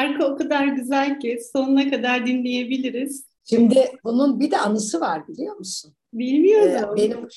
Şarkı 0.00 0.24
o 0.24 0.36
kadar 0.36 0.66
güzel 0.66 1.20
ki 1.20 1.38
sonuna 1.52 1.90
kadar 1.90 2.26
dinleyebiliriz. 2.26 3.24
Şimdi 3.44 3.90
bunun 4.04 4.40
bir 4.40 4.50
de 4.50 4.58
anısı 4.58 5.00
var 5.00 5.28
biliyor 5.28 5.56
musun? 5.56 5.94
Bilmiyordum. 6.12 6.94
Ee, 6.94 6.96
benim 6.96 7.28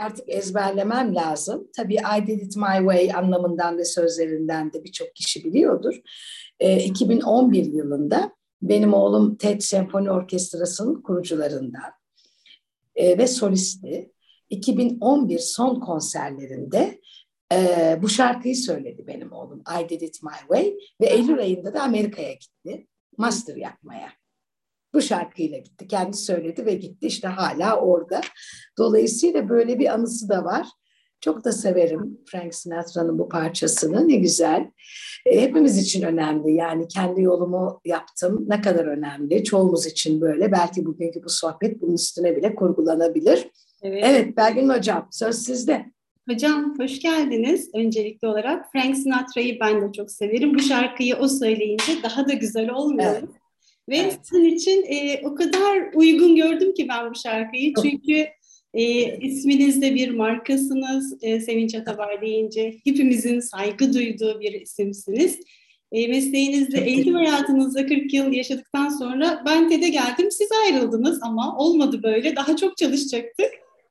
artık 0.00 0.28
ezberlemem 0.28 1.14
lazım. 1.14 1.68
Tabii 1.76 1.94
I 1.94 2.26
Did 2.26 2.40
It 2.40 2.56
My 2.56 2.78
Way 2.78 3.12
anlamından 3.14 3.78
ve 3.78 3.84
sözlerinden 3.84 4.72
de 4.72 4.84
birçok 4.84 5.14
kişi 5.14 5.44
biliyordur. 5.44 6.00
Ee, 6.60 6.82
2011 6.82 7.64
yılında 7.64 8.32
benim 8.62 8.94
oğlum 8.94 9.36
TED 9.36 9.60
Senfoni 9.60 10.10
Orkestrası'nın 10.10 11.02
kurucularından 11.02 11.92
e, 12.94 13.18
ve 13.18 13.26
solisti. 13.26 14.12
2011 14.50 15.38
son 15.38 15.80
konserlerinde 15.80 17.00
e, 17.52 17.98
bu 18.02 18.08
şarkıyı 18.08 18.56
söyledi 18.56 19.06
benim 19.06 19.32
oğlum 19.32 19.62
I 19.80 19.88
Did 19.88 20.00
It 20.00 20.22
My 20.22 20.38
Way 20.40 20.74
ve 21.00 21.06
Eylül 21.06 21.38
ayında 21.38 21.74
da 21.74 21.82
Amerika'ya 21.82 22.32
gitti 22.32 22.86
master 23.16 23.56
yapmaya. 23.56 24.08
Bu 24.94 25.02
şarkıyla 25.02 25.58
gitti. 25.58 25.88
Kendi 25.88 26.16
söyledi 26.16 26.66
ve 26.66 26.74
gitti. 26.74 27.06
İşte 27.06 27.28
hala 27.28 27.76
orada. 27.76 28.20
Dolayısıyla 28.78 29.48
böyle 29.48 29.78
bir 29.78 29.94
anısı 29.94 30.28
da 30.28 30.44
var. 30.44 30.66
Çok 31.20 31.44
da 31.44 31.52
severim 31.52 32.18
Frank 32.26 32.54
Sinatra'nın 32.54 33.18
bu 33.18 33.28
parçasını. 33.28 34.08
Ne 34.08 34.16
güzel. 34.16 34.70
E, 35.26 35.40
hepimiz 35.40 35.78
için 35.78 36.02
önemli. 36.02 36.54
Yani 36.54 36.88
kendi 36.88 37.22
yolumu 37.22 37.80
yaptım. 37.84 38.44
Ne 38.48 38.60
kadar 38.60 38.84
önemli. 38.84 39.44
Çoğumuz 39.44 39.86
için 39.86 40.20
böyle. 40.20 40.52
Belki 40.52 40.84
bugünkü 40.84 41.24
bu 41.24 41.28
sohbet 41.28 41.80
bunun 41.80 41.94
üstüne 41.94 42.36
bile 42.36 42.54
kurgulanabilir. 42.54 43.50
Evet. 43.82 44.04
Evet 44.06 44.36
Belgin 44.36 44.68
Hocam 44.68 45.08
söz 45.10 45.36
sizde. 45.36 45.86
Hocam 46.30 46.78
hoş 46.78 47.00
geldiniz 47.00 47.70
öncelikli 47.74 48.26
olarak. 48.26 48.72
Frank 48.72 48.96
Sinatra'yı 48.96 49.60
ben 49.60 49.82
de 49.82 49.92
çok 49.92 50.10
severim. 50.10 50.54
Bu 50.54 50.58
şarkıyı 50.58 51.16
o 51.16 51.28
söyleyince 51.28 51.92
daha 52.02 52.28
da 52.28 52.32
güzel 52.32 52.70
olmuyor. 52.70 53.12
Evet. 53.12 53.24
Ve 53.88 53.96
Evet. 53.96 54.18
sizin 54.22 54.44
için 54.44 54.84
e, 54.88 55.20
o 55.24 55.34
kadar 55.34 55.92
uygun 55.94 56.36
gördüm 56.36 56.74
ki 56.74 56.88
ben 56.88 57.10
bu 57.10 57.14
şarkıyı. 57.14 57.72
Çünkü 57.82 58.26
e, 58.74 58.84
isminiz 59.18 59.82
de 59.82 59.94
bir 59.94 60.10
markasınız. 60.10 61.18
E, 61.22 61.40
Sevinç 61.40 61.74
Atabay 61.74 62.20
deyince 62.20 62.74
hepimizin 62.84 63.40
saygı 63.40 63.94
duyduğu 63.94 64.40
bir 64.40 64.60
isimsiniz. 64.60 65.40
E, 65.92 66.08
mesleğinizde, 66.08 66.80
eğitim 66.80 67.14
hayatınızda 67.14 67.86
40 67.86 68.14
yıl 68.14 68.32
yaşadıktan 68.32 68.88
sonra 68.88 69.42
ben 69.46 69.68
TED'e 69.68 69.88
geldim. 69.88 70.30
Siz 70.30 70.48
ayrıldınız 70.64 71.18
ama 71.22 71.58
olmadı 71.58 72.02
böyle. 72.02 72.36
Daha 72.36 72.56
çok 72.56 72.76
çalışacaktık. 72.76 73.50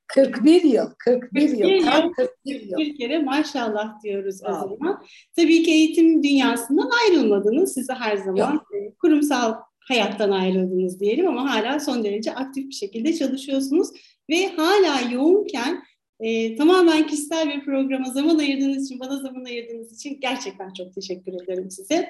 41 0.10 0.64
yıl, 0.64 0.90
41 0.98 1.42
41 1.42 1.58
yıl, 1.58 1.86
tam 1.86 2.04
yıl. 2.04 2.14
41 2.14 2.62
yıl. 2.62 2.78
Bir 2.78 2.98
kere 2.98 3.20
maşallah 3.20 4.04
diyoruz 4.04 4.36
o 4.44 4.54
zaman. 4.54 5.04
Tabii 5.36 5.64
ki 5.64 5.72
eğitim 5.72 6.24
dünyasından 6.24 6.90
ayrılmadınız. 7.04 7.74
Siz 7.74 7.90
de 7.90 7.94
her 7.94 8.18
zaman 8.18 8.56
e, 8.56 8.94
kurumsal 9.02 9.56
hayattan 9.80 10.32
ayrıldınız 10.32 11.00
diyelim 11.00 11.28
ama 11.28 11.56
hala 11.56 11.80
son 11.80 12.04
derece 12.04 12.34
aktif 12.34 12.68
bir 12.68 12.74
şekilde 12.74 13.14
çalışıyorsunuz. 13.14 13.90
Ve 14.30 14.48
hala 14.48 15.12
yoğunken 15.12 15.84
e, 16.20 16.56
tamamen 16.56 17.08
kişisel 17.08 17.50
bir 17.50 17.66
programa 17.66 18.06
zaman 18.06 18.38
ayırdığınız 18.38 18.86
için, 18.86 19.00
bana 19.00 19.18
zaman 19.18 19.46
ayırdığınız 19.46 19.94
için 19.94 20.20
gerçekten 20.20 20.74
çok 20.74 20.96
teşekkür 20.96 21.34
ederim 21.44 21.72
size. 21.72 22.10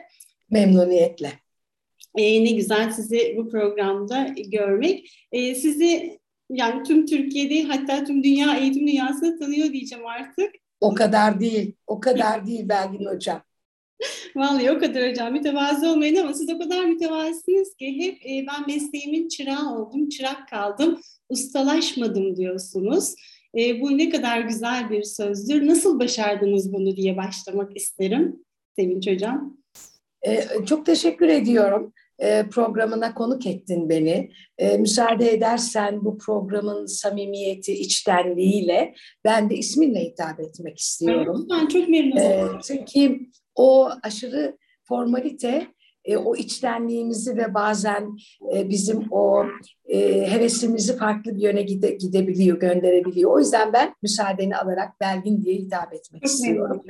Memnuniyetle. 0.50 1.32
E, 2.18 2.44
ne 2.44 2.52
güzel 2.52 2.92
sizi 2.92 3.34
bu 3.38 3.50
programda 3.50 4.36
görmek. 4.48 5.28
E, 5.32 5.56
sizi 5.56 6.20
yani 6.50 6.84
tüm 6.84 7.06
Türkiye'de 7.06 7.64
hatta 7.64 8.04
tüm 8.04 8.24
dünya 8.24 8.58
eğitim 8.58 8.88
dünyasını 8.88 9.40
tanıyor 9.40 9.74
diyeceğim 9.74 10.06
artık. 10.06 10.56
O 10.82 10.94
kadar 10.94 11.40
değil, 11.40 11.76
o 11.88 12.00
kadar 12.00 12.48
değil 12.48 12.70
Belgin 12.70 13.06
Hocam. 13.06 13.42
Vallahi 14.36 14.72
o 14.72 14.80
kadar 14.80 15.10
hocam 15.10 15.34
mütevazı 15.34 15.90
olmayın 15.90 16.16
ama 16.16 16.34
siz 16.34 16.50
o 16.50 16.60
kadar 16.60 16.86
mütevazısınız 16.86 17.76
ki 17.76 18.00
hep 18.00 18.26
e, 18.26 18.46
ben 18.48 18.68
mesleğimin 18.68 19.28
çırağı 19.28 19.76
oldum, 19.76 20.10
çırak 20.10 20.50
kaldım, 20.50 21.00
ustalaşmadım 21.30 22.36
diyorsunuz. 22.36 23.16
E, 23.58 23.82
bu 23.82 23.98
ne 23.98 24.10
kadar 24.10 24.42
güzel 24.42 24.90
bir 24.90 25.04
sözdür. 25.04 25.68
Nasıl 25.68 26.00
başardınız 26.00 26.74
bunu 26.74 26.96
diye 26.96 27.18
başlamak 27.18 27.78
isterim 27.78 28.44
Sevinç 28.76 29.08
hocam. 29.08 29.58
Ee, 30.28 30.66
çok 30.66 30.86
teşekkür 30.86 31.28
ediyorum. 31.28 31.94
Ee, 32.22 32.46
programına 32.52 33.14
konuk 33.14 33.46
ettin 33.48 33.90
beni. 33.90 34.32
Ee, 34.58 34.78
müsaade 34.78 35.32
edersen 35.34 36.06
bu 36.06 36.18
programın 36.18 36.86
samimiyeti, 36.86 37.74
içtenliğiyle 37.74 38.94
ben 39.26 39.50
de 39.50 39.56
isminle 39.56 40.00
hitap 40.00 40.40
etmek 40.40 40.80
istiyorum. 40.80 41.48
Ben 41.52 41.68
çok 41.68 41.90
memnun 41.90 42.18
Ee, 42.18 42.44
oldum. 42.44 42.60
çünkü 42.64 43.20
o 43.56 43.90
aşırı 44.04 44.58
formalite 44.84 45.68
e, 46.06 46.18
o 46.18 46.36
içtenliğimizi 46.36 47.38
ve 47.38 47.54
bazen 47.54 48.18
e, 48.56 48.70
bizim 48.70 49.06
o 49.12 49.46
e, 49.86 49.98
hevesimizi 50.32 50.98
farklı 50.98 51.36
bir 51.36 51.42
yöne 51.42 51.62
gide, 51.62 51.92
gidebiliyor, 51.92 52.60
gönderebiliyor. 52.60 53.32
O 53.32 53.40
yüzden 53.40 53.74
ben 53.74 53.94
müsaadeni 54.02 54.58
alarak 54.58 55.00
Belgin 55.02 55.42
diye 55.42 55.56
hitap 55.56 55.94
etmek 55.94 56.22
Çok 56.22 56.32
istiyorum. 56.32 56.84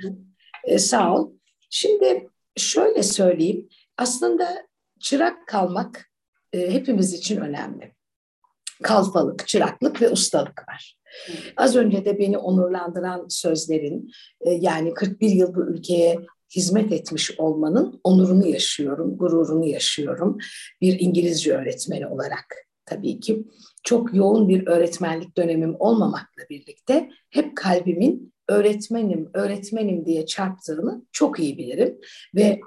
E, 0.64 0.80
sağ 0.80 1.16
ol. 1.16 1.32
Şimdi 1.70 2.30
şöyle 2.58 3.04
söyleyeyim. 3.04 3.68
Aslında 3.98 4.69
çırak 5.00 5.48
kalmak 5.48 6.10
e, 6.54 6.74
hepimiz 6.74 7.14
için 7.14 7.42
önemli. 7.42 7.94
Kalfalık, 8.84 9.48
çıraklık 9.48 10.02
ve 10.02 10.10
ustalık 10.10 10.68
var. 10.70 10.98
Az 11.58 11.76
önce 11.76 12.06
de 12.06 12.20
beni 12.20 12.38
onurlandıran 12.38 13.26
sözlerin 13.30 14.12
e, 14.42 14.52
yani 14.52 14.94
41 14.94 15.30
yıl 15.30 15.56
bu 15.56 15.62
ülkeye 15.62 16.20
hizmet 16.56 16.92
etmiş 16.92 17.40
olmanın 17.40 18.02
onurunu 18.04 18.48
yaşıyorum, 18.48 19.18
gururunu 19.18 19.66
yaşıyorum. 19.66 20.38
Bir 20.82 21.00
İngilizce 21.00 21.54
öğretmeni 21.54 22.08
olarak 22.08 22.46
tabii 22.86 23.20
ki. 23.20 23.44
Çok 23.84 24.14
yoğun 24.14 24.50
bir 24.50 24.68
öğretmenlik 24.68 25.38
dönemim 25.38 25.76
olmamakla 25.80 26.44
birlikte 26.50 27.10
hep 27.30 27.58
kalbimin 27.58 28.34
öğretmenim, 28.48 29.30
öğretmenim 29.34 30.06
diye 30.06 30.26
çarptığını 30.26 31.06
çok 31.12 31.40
iyi 31.40 31.58
bilirim. 31.58 31.98
Ve 32.36 32.60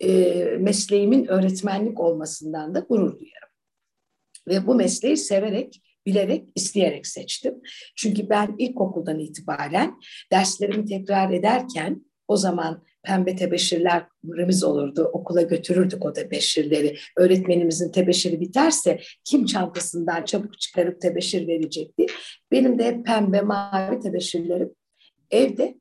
e, 0.00 0.34
mesleğimin 0.60 1.26
öğretmenlik 1.26 2.00
olmasından 2.00 2.74
da 2.74 2.80
gurur 2.80 3.18
duyarım. 3.18 3.50
Ve 4.48 4.66
bu 4.66 4.74
mesleği 4.74 5.16
severek, 5.16 5.82
bilerek, 6.06 6.44
isteyerek 6.54 7.06
seçtim. 7.06 7.54
Çünkü 7.96 8.28
ben 8.28 8.54
ilkokuldan 8.58 9.18
itibaren 9.18 10.00
derslerimi 10.32 10.84
tekrar 10.84 11.32
ederken 11.32 12.04
o 12.28 12.36
zaman 12.36 12.84
pembe 13.02 13.36
tebeşirlerimiz 13.36 14.64
olurdu. 14.64 15.10
Okula 15.12 15.42
götürürdük 15.42 16.04
o 16.04 16.12
tebeşirleri. 16.12 16.96
Öğretmenimizin 17.16 17.92
tebeşiri 17.92 18.40
biterse 18.40 19.00
kim 19.24 19.44
çantasından 19.46 20.24
çabuk 20.24 20.60
çıkarıp 20.60 21.00
tebeşir 21.00 21.48
verecekti. 21.48 22.06
Benim 22.52 22.78
de 22.78 22.84
hep 22.84 23.06
pembe, 23.06 23.40
mavi 23.40 24.00
tebeşirlerim 24.00 24.70
evde 25.30 25.78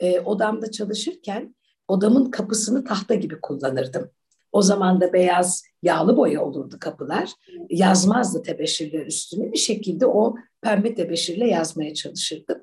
e, 0.00 0.20
odamda 0.20 0.70
çalışırken 0.70 1.54
odamın 1.92 2.30
kapısını 2.30 2.84
tahta 2.84 3.14
gibi 3.14 3.40
kullanırdım. 3.40 4.10
O 4.52 4.62
zaman 4.62 5.00
da 5.00 5.12
beyaz 5.12 5.64
yağlı 5.82 6.16
boya 6.16 6.44
olurdu 6.44 6.76
kapılar. 6.80 7.30
Yazmazdı 7.70 8.42
tebeşirler 8.42 9.06
üstüne. 9.06 9.52
Bir 9.52 9.58
şekilde 9.58 10.06
o 10.06 10.34
pembe 10.62 10.94
tebeşirle 10.94 11.48
yazmaya 11.48 11.94
çalışırdım. 11.94 12.58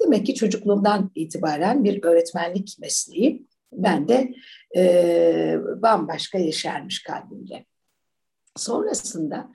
Demek 0.00 0.26
ki 0.26 0.34
çocukluğumdan 0.34 1.10
itibaren 1.14 1.84
bir 1.84 2.02
öğretmenlik 2.02 2.76
mesleği 2.80 3.46
ben 3.72 4.08
de 4.08 4.34
e, 4.76 5.58
bambaşka 5.82 6.38
yeşermiş 6.38 7.02
kalbimde. 7.02 7.64
Sonrasında 8.56 9.52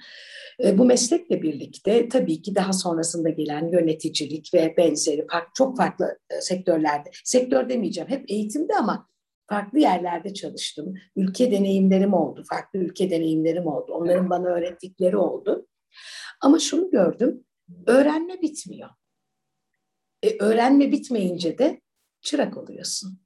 e, 0.63 0.77
bu 0.77 0.85
meslekle 0.85 1.41
birlikte 1.41 2.09
tabii 2.09 2.41
ki 2.41 2.55
daha 2.55 2.73
sonrasında 2.73 3.29
gelen 3.29 3.67
yöneticilik 3.67 4.53
ve 4.53 4.73
benzeri 4.77 5.27
çok 5.53 5.77
farklı 5.77 6.19
e, 6.29 6.41
sektörlerde, 6.41 7.09
sektör 7.23 7.69
demeyeceğim 7.69 8.09
hep 8.09 8.31
eğitimde 8.31 8.75
ama 8.75 9.09
farklı 9.49 9.79
yerlerde 9.79 10.33
çalıştım. 10.33 10.93
Ülke 11.15 11.51
deneyimlerim 11.51 12.13
oldu, 12.13 12.43
farklı 12.49 12.79
ülke 12.79 13.11
deneyimlerim 13.11 13.67
oldu. 13.67 13.93
Onların 13.93 14.29
bana 14.29 14.47
öğrettikleri 14.47 15.17
oldu. 15.17 15.67
Ama 16.41 16.59
şunu 16.59 16.91
gördüm, 16.91 17.45
öğrenme 17.87 18.41
bitmiyor. 18.41 18.89
E, 20.23 20.37
öğrenme 20.39 20.91
bitmeyince 20.91 21.57
de 21.57 21.81
çırak 22.21 22.57
oluyorsun. 22.57 23.19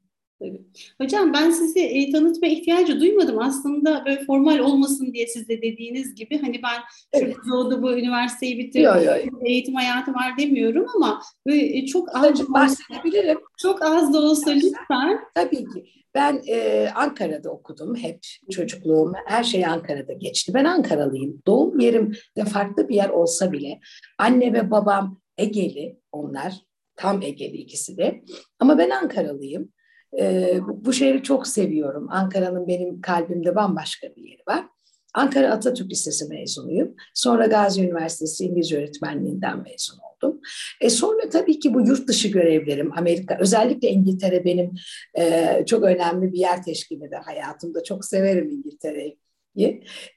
Tabii. 0.43 0.61
Hocam 1.01 1.33
ben 1.33 1.49
sizi 1.49 1.79
e, 1.79 2.11
tanıtma 2.11 2.47
ihtiyacı 2.47 2.99
duymadım. 2.99 3.39
Aslında 3.39 4.03
böyle 4.05 4.25
formal 4.25 4.59
olmasın 4.59 5.13
diye 5.13 5.27
siz 5.27 5.49
de 5.49 5.61
dediğiniz 5.61 6.15
gibi 6.15 6.41
hani 6.41 6.61
ben 6.63 6.81
evet. 7.13 7.35
doğdu 7.51 7.81
bu 7.81 7.91
üniversiteyi 7.91 8.57
bitirdim, 8.59 8.83
yo, 8.83 8.95
yo, 8.95 9.13
yo. 9.25 9.39
eğitim 9.45 9.75
hayatı 9.75 10.13
var 10.13 10.37
demiyorum 10.37 10.85
ama 10.95 11.21
böyle 11.47 11.77
e, 11.77 11.85
çok 11.85 12.15
az 12.15 12.49
bahsedebilirim. 12.49 13.39
Çok 13.57 13.81
az 13.81 14.13
da 14.13 14.17
olsa 14.17 14.51
lütfen. 14.51 15.19
Tabii 15.35 15.65
ki. 15.65 15.85
Ben 16.15 16.41
e, 16.47 16.89
Ankara'da 16.95 17.49
okudum 17.49 17.95
hep 17.95 18.19
çocukluğum. 18.51 19.13
Her 19.25 19.43
şey 19.43 19.65
Ankara'da 19.65 20.13
geçti. 20.13 20.53
Ben 20.53 20.65
Ankaralıyım. 20.65 21.41
Doğum 21.47 21.79
yerim 21.79 22.15
de 22.37 22.45
farklı 22.45 22.89
bir 22.89 22.95
yer 22.95 23.09
olsa 23.09 23.51
bile 23.51 23.79
anne 24.17 24.53
ve 24.53 24.71
babam 24.71 25.21
Egeli 25.37 25.99
onlar. 26.11 26.53
Tam 26.95 27.21
Egeli 27.21 27.57
ikisi 27.57 27.97
de. 27.97 28.23
Ama 28.59 28.77
ben 28.77 28.89
Ankaralıyım. 28.89 29.69
E, 30.19 30.59
bu, 30.67 30.93
şehri 30.93 31.23
çok 31.23 31.47
seviyorum. 31.47 32.07
Ankara'nın 32.09 32.67
benim 32.67 33.01
kalbimde 33.01 33.55
bambaşka 33.55 34.07
bir 34.15 34.23
yeri 34.23 34.41
var. 34.47 34.65
Ankara 35.13 35.51
Atatürk 35.51 35.91
Lisesi 35.91 36.27
mezunuyum. 36.27 36.95
Sonra 37.13 37.45
Gazi 37.45 37.83
Üniversitesi 37.83 38.45
İngilizce 38.45 38.77
öğretmenliğinden 38.77 39.57
mezun 39.57 39.97
oldum. 39.97 40.41
E 40.81 40.89
sonra 40.89 41.29
tabii 41.29 41.59
ki 41.59 41.73
bu 41.73 41.81
yurt 41.81 42.07
dışı 42.07 42.27
görevlerim 42.27 42.91
Amerika, 42.97 43.37
özellikle 43.39 43.89
İngiltere 43.89 44.45
benim 44.45 44.71
e, 45.17 45.63
çok 45.65 45.83
önemli 45.83 46.33
bir 46.33 46.39
yer 46.39 46.63
teşkil 46.63 47.01
eder 47.01 47.21
hayatımda. 47.25 47.83
Çok 47.83 48.05
severim 48.05 48.49
İngiltere'yi. 48.49 49.17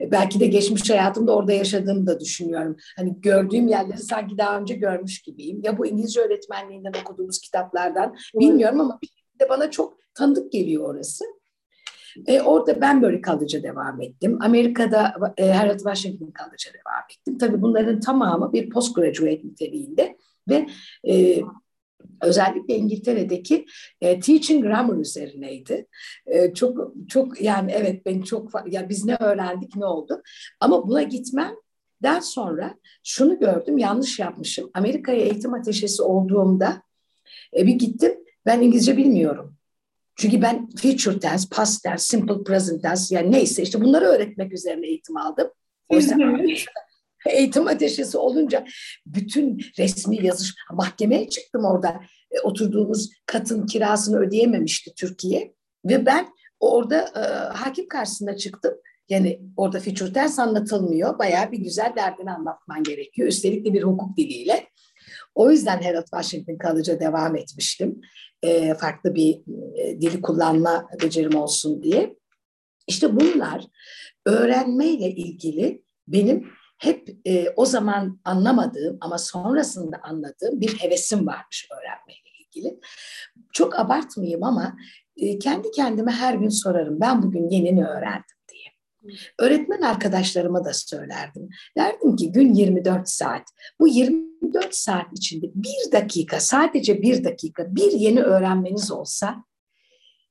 Belki 0.00 0.40
de 0.40 0.46
geçmiş 0.46 0.90
hayatımda 0.90 1.37
orada 1.37 1.52
yaşadığımı 1.52 2.06
da 2.06 2.20
düşünüyorum. 2.20 2.76
Hani 2.96 3.20
gördüğüm 3.20 3.69
yerleri 3.69 3.99
sanki 3.99 4.38
daha 4.38 4.60
önce 4.60 4.75
görmüş 4.75 5.22
gibiyim. 5.22 5.60
Ya 5.64 5.78
bu 5.78 5.87
İngilizce 5.87 6.20
öğretmenliğinden 6.20 6.92
okuduğumuz 7.00 7.40
kitaplardan 7.40 8.16
bilmiyorum 8.34 8.81
ama 8.81 8.99
de 9.40 9.48
bana 9.48 9.70
çok 9.70 9.98
tanıdık 10.14 10.52
geliyor 10.52 10.94
orası. 10.94 11.24
E, 12.26 12.40
orada 12.40 12.80
ben 12.80 13.02
böyle 13.02 13.20
kalıcı 13.20 13.62
devam 13.62 14.02
ettim. 14.02 14.38
Amerika'da 14.42 15.14
e, 15.36 15.52
Harold 15.52 15.78
Washington 15.78 16.30
kalıcı 16.30 16.68
devam 16.68 17.04
ettim. 17.10 17.38
Tabii 17.38 17.62
bunların 17.62 18.00
tamamı 18.00 18.52
bir 18.52 18.70
postgraduate 18.70 19.40
niteliğinde 19.44 20.16
ve 20.48 20.66
e, 21.08 21.40
özellikle 22.22 22.76
İngiltere'deki 22.76 23.66
e, 24.00 24.20
teaching 24.20 24.64
grammar 24.64 24.96
üzerineydi. 24.96 25.86
E, 26.26 26.54
çok 26.54 26.92
çok 27.08 27.40
yani 27.40 27.72
evet 27.72 28.06
ben 28.06 28.22
çok 28.22 28.50
ya 28.66 28.88
biz 28.88 29.04
ne 29.04 29.16
öğrendik 29.20 29.76
ne 29.76 29.86
oldu? 29.86 30.22
Ama 30.60 30.88
buna 30.88 31.02
gitmemden 31.02 32.20
sonra 32.20 32.74
şunu 33.04 33.38
gördüm 33.38 33.78
yanlış 33.78 34.18
yapmışım. 34.18 34.70
Amerika'ya 34.74 35.20
eğitim 35.20 35.54
ateşesi 35.54 36.02
olduğumda 36.02 36.82
e, 37.56 37.66
bir 37.66 37.74
gittim 37.74 38.25
ben 38.46 38.60
İngilizce 38.60 38.96
bilmiyorum. 38.96 39.56
Çünkü 40.16 40.43
ben 40.43 40.69
future 40.70 41.19
tense, 41.19 41.48
past 41.52 41.82
tense, 41.82 42.04
simple 42.06 42.43
present 42.44 42.82
tense 42.82 43.14
yani 43.14 43.32
neyse 43.32 43.62
işte 43.62 43.81
bunları 43.81 44.04
öğretmek 44.04 44.52
üzerine 44.52 44.87
eğitim 44.87 45.16
aldım. 45.16 45.48
Oysa 45.88 46.16
eğitim 47.31 47.66
ateşesi 47.66 48.19
olunca 48.19 48.66
bütün 49.06 49.60
resmi 49.78 50.26
yazış 50.26 50.54
mahkemeye 50.72 51.28
çıktım 51.28 51.64
orada. 51.64 52.00
E, 52.31 52.40
oturduğumuz 52.40 53.10
katın 53.26 53.66
kirasını 53.66 54.19
ödeyememişti 54.19 54.94
Türkiye 54.94 55.54
ve 55.84 56.06
ben 56.06 56.28
orada 56.60 57.00
e, 57.00 57.20
hakim 57.56 57.88
karşısına 57.88 58.37
çıktım. 58.37 58.75
Yani 59.08 59.40
orada 59.56 59.81
future 59.81 60.12
tense 60.12 60.42
anlatılmıyor. 60.42 61.19
Bayağı 61.19 61.52
bir 61.52 61.58
güzel 61.58 61.92
derdini 61.96 62.31
anlatman 62.31 62.82
gerekiyor. 62.82 63.28
Üstelik 63.28 63.66
de 63.66 63.72
bir 63.72 63.82
hukuk 63.82 64.16
diliyle. 64.16 64.66
O 65.36 65.50
yüzden 65.50 65.82
Harold 65.82 66.04
Washington 66.04 66.56
kalıcı 66.56 67.00
devam 67.00 67.36
etmiştim. 67.36 68.00
E, 68.42 68.74
farklı 68.74 69.14
bir 69.14 69.40
e, 69.76 70.00
dili 70.00 70.20
kullanma 70.20 70.88
becerim 71.02 71.34
olsun 71.34 71.82
diye. 71.82 72.16
İşte 72.86 73.20
bunlar 73.20 73.64
öğrenmeyle 74.26 75.10
ilgili 75.10 75.82
benim 76.08 76.48
hep 76.78 77.08
e, 77.26 77.50
o 77.56 77.66
zaman 77.66 78.20
anlamadığım 78.24 78.98
ama 79.00 79.18
sonrasında 79.18 79.96
anladığım 80.02 80.60
bir 80.60 80.78
hevesim 80.78 81.26
varmış 81.26 81.68
öğrenmeyle 81.78 82.28
ilgili. 82.44 82.80
Çok 83.52 83.78
abartmayayım 83.78 84.44
ama 84.44 84.76
e, 85.16 85.38
kendi 85.38 85.70
kendime 85.70 86.12
her 86.12 86.34
gün 86.34 86.48
sorarım 86.48 87.00
ben 87.00 87.22
bugün 87.22 87.50
yenini 87.50 87.86
öğrendim 87.86 88.24
diye. 88.28 88.35
Öğretmen 89.38 89.80
arkadaşlarıma 89.80 90.64
da 90.64 90.72
söylerdim. 90.72 91.48
Derdim 91.78 92.16
ki 92.16 92.32
gün 92.32 92.54
24 92.54 93.08
saat. 93.08 93.42
Bu 93.80 93.88
24 93.88 94.74
saat 94.74 95.06
içinde 95.12 95.46
bir 95.54 95.92
dakika, 95.92 96.40
sadece 96.40 97.02
bir 97.02 97.24
dakika 97.24 97.76
bir 97.76 97.92
yeni 97.92 98.20
öğrenmeniz 98.22 98.90
olsa 98.90 99.44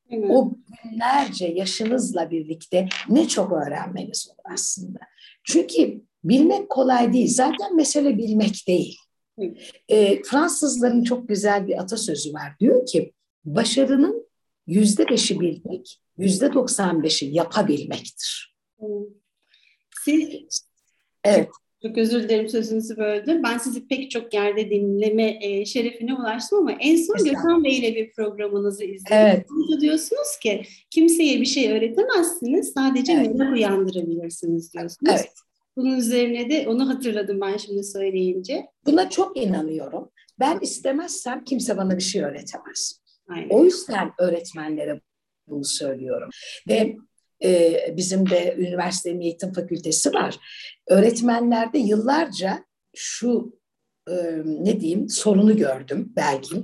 Evet. 0.09 0.29
O 0.29 0.51
günlerce 0.83 1.45
yaşınızla 1.45 2.31
birlikte 2.31 2.87
ne 3.09 3.27
çok 3.27 3.51
öğrenmeniz 3.51 4.27
olur 4.29 4.53
aslında. 4.53 4.99
Çünkü 5.43 6.01
bilmek 6.23 6.69
kolay 6.69 7.13
değil. 7.13 7.27
Zaten 7.27 7.75
mesele 7.75 8.17
bilmek 8.17 8.67
değil. 8.67 8.97
E, 9.89 10.21
Fransızların 10.23 11.03
çok 11.03 11.27
güzel 11.27 11.67
bir 11.67 11.81
atasözü 11.81 12.33
var. 12.33 12.53
Diyor 12.59 12.85
ki 12.85 13.13
başarının 13.45 14.27
yüzde 14.67 15.09
beşi 15.09 15.39
bilmek, 15.39 16.01
yüzde 16.17 16.53
doksan 16.53 17.03
beşi 17.03 17.25
yapabilmektir. 17.25 18.54
Siz 20.03 20.29
evet. 21.23 21.49
Çok 21.81 21.97
özür 21.97 22.23
dilerim 22.23 22.49
sözünüzü 22.49 22.97
böldüm. 22.97 23.43
Ben 23.43 23.57
sizi 23.57 23.87
pek 23.87 24.11
çok 24.11 24.33
yerde 24.33 24.69
dinleme 24.69 25.39
e, 25.41 25.65
şerefine 25.65 26.13
ulaştım 26.13 26.59
ama 26.59 26.71
en 26.71 26.95
son 26.95 27.25
Gökhan 27.25 27.63
Bey 27.63 27.77
ile 27.77 27.95
bir 27.95 28.11
programınızı 28.11 28.83
izledim. 28.83 29.17
Evet. 29.17 29.45
Burada 29.49 29.81
diyorsunuz 29.81 30.37
ki 30.43 30.63
kimseye 30.89 31.41
bir 31.41 31.45
şey 31.45 31.71
öğretemezsiniz, 31.71 32.73
sadece 32.73 33.11
evet. 33.13 33.35
merak 33.35 33.53
uyandırabilirsiniz 33.53 34.73
diyorsunuz. 34.73 35.11
Evet. 35.11 35.31
Bunun 35.77 35.97
üzerine 35.97 36.49
de 36.49 36.67
onu 36.67 36.89
hatırladım 36.89 37.41
ben 37.41 37.57
şimdi 37.57 37.83
söyleyince. 37.83 38.65
Buna 38.85 39.09
çok 39.09 39.37
inanıyorum. 39.37 40.09
Ben 40.39 40.59
istemezsem 40.59 41.43
kimse 41.43 41.77
bana 41.77 41.97
bir 41.97 42.03
şey 42.03 42.23
öğretemez. 42.23 42.99
Aynen. 43.29 43.49
O 43.49 43.65
yüzden 43.65 44.11
öğretmenlere 44.19 45.01
bunu 45.47 45.65
söylüyorum. 45.65 46.29
Ve 46.69 46.95
e, 47.43 47.79
bizim 47.97 48.29
de 48.29 48.55
üniversitenin 48.57 49.21
eğitim 49.21 49.53
fakültesi 49.53 50.13
var. 50.13 50.39
Öğretmenlerde 50.87 51.77
yıllarca 51.77 52.65
şu 52.95 53.59
e, 54.09 54.13
ne 54.45 54.79
diyeyim 54.79 55.09
sorunu 55.09 55.57
gördüm 55.57 56.13
belki. 56.15 56.63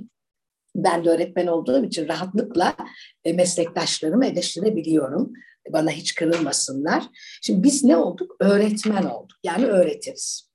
Ben 0.76 1.04
de 1.04 1.10
öğretmen 1.10 1.46
olduğum 1.46 1.84
için 1.84 2.08
rahatlıkla 2.08 2.76
e, 3.24 3.32
meslektaşlarımı 3.32 4.26
eleştirebiliyorum. 4.26 5.32
Bana 5.72 5.90
hiç 5.90 6.14
kırılmasınlar. 6.14 7.04
Şimdi 7.42 7.62
biz 7.62 7.84
ne 7.84 7.96
olduk? 7.96 8.36
Öğretmen 8.40 9.04
olduk. 9.04 9.38
Yani 9.44 9.66
öğretiriz. 9.66 10.51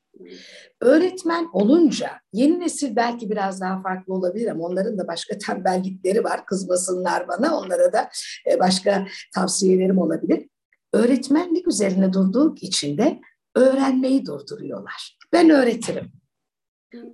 Öğretmen 0.81 1.49
olunca 1.53 2.11
yeni 2.33 2.59
nesil 2.59 2.95
belki 2.95 3.29
biraz 3.29 3.61
daha 3.61 3.81
farklı 3.81 4.13
olabilir 4.13 4.47
ama 4.47 4.63
onların 4.63 4.97
da 4.97 5.07
başka 5.07 5.37
tembellikleri 5.47 6.23
var. 6.23 6.45
Kızmasınlar 6.45 7.27
bana. 7.27 7.57
Onlara 7.57 7.93
da 7.93 8.09
e, 8.51 8.59
başka 8.59 9.07
tavsiyelerim 9.35 9.97
olabilir. 9.97 10.49
Öğretmenlik 10.93 11.67
üzerine 11.67 12.13
durduğum 12.13 12.55
için 12.61 12.97
de 12.97 13.19
öğrenmeyi 13.55 14.25
durduruyorlar. 14.25 15.17
Ben 15.33 15.49
öğretirim. 15.49 16.11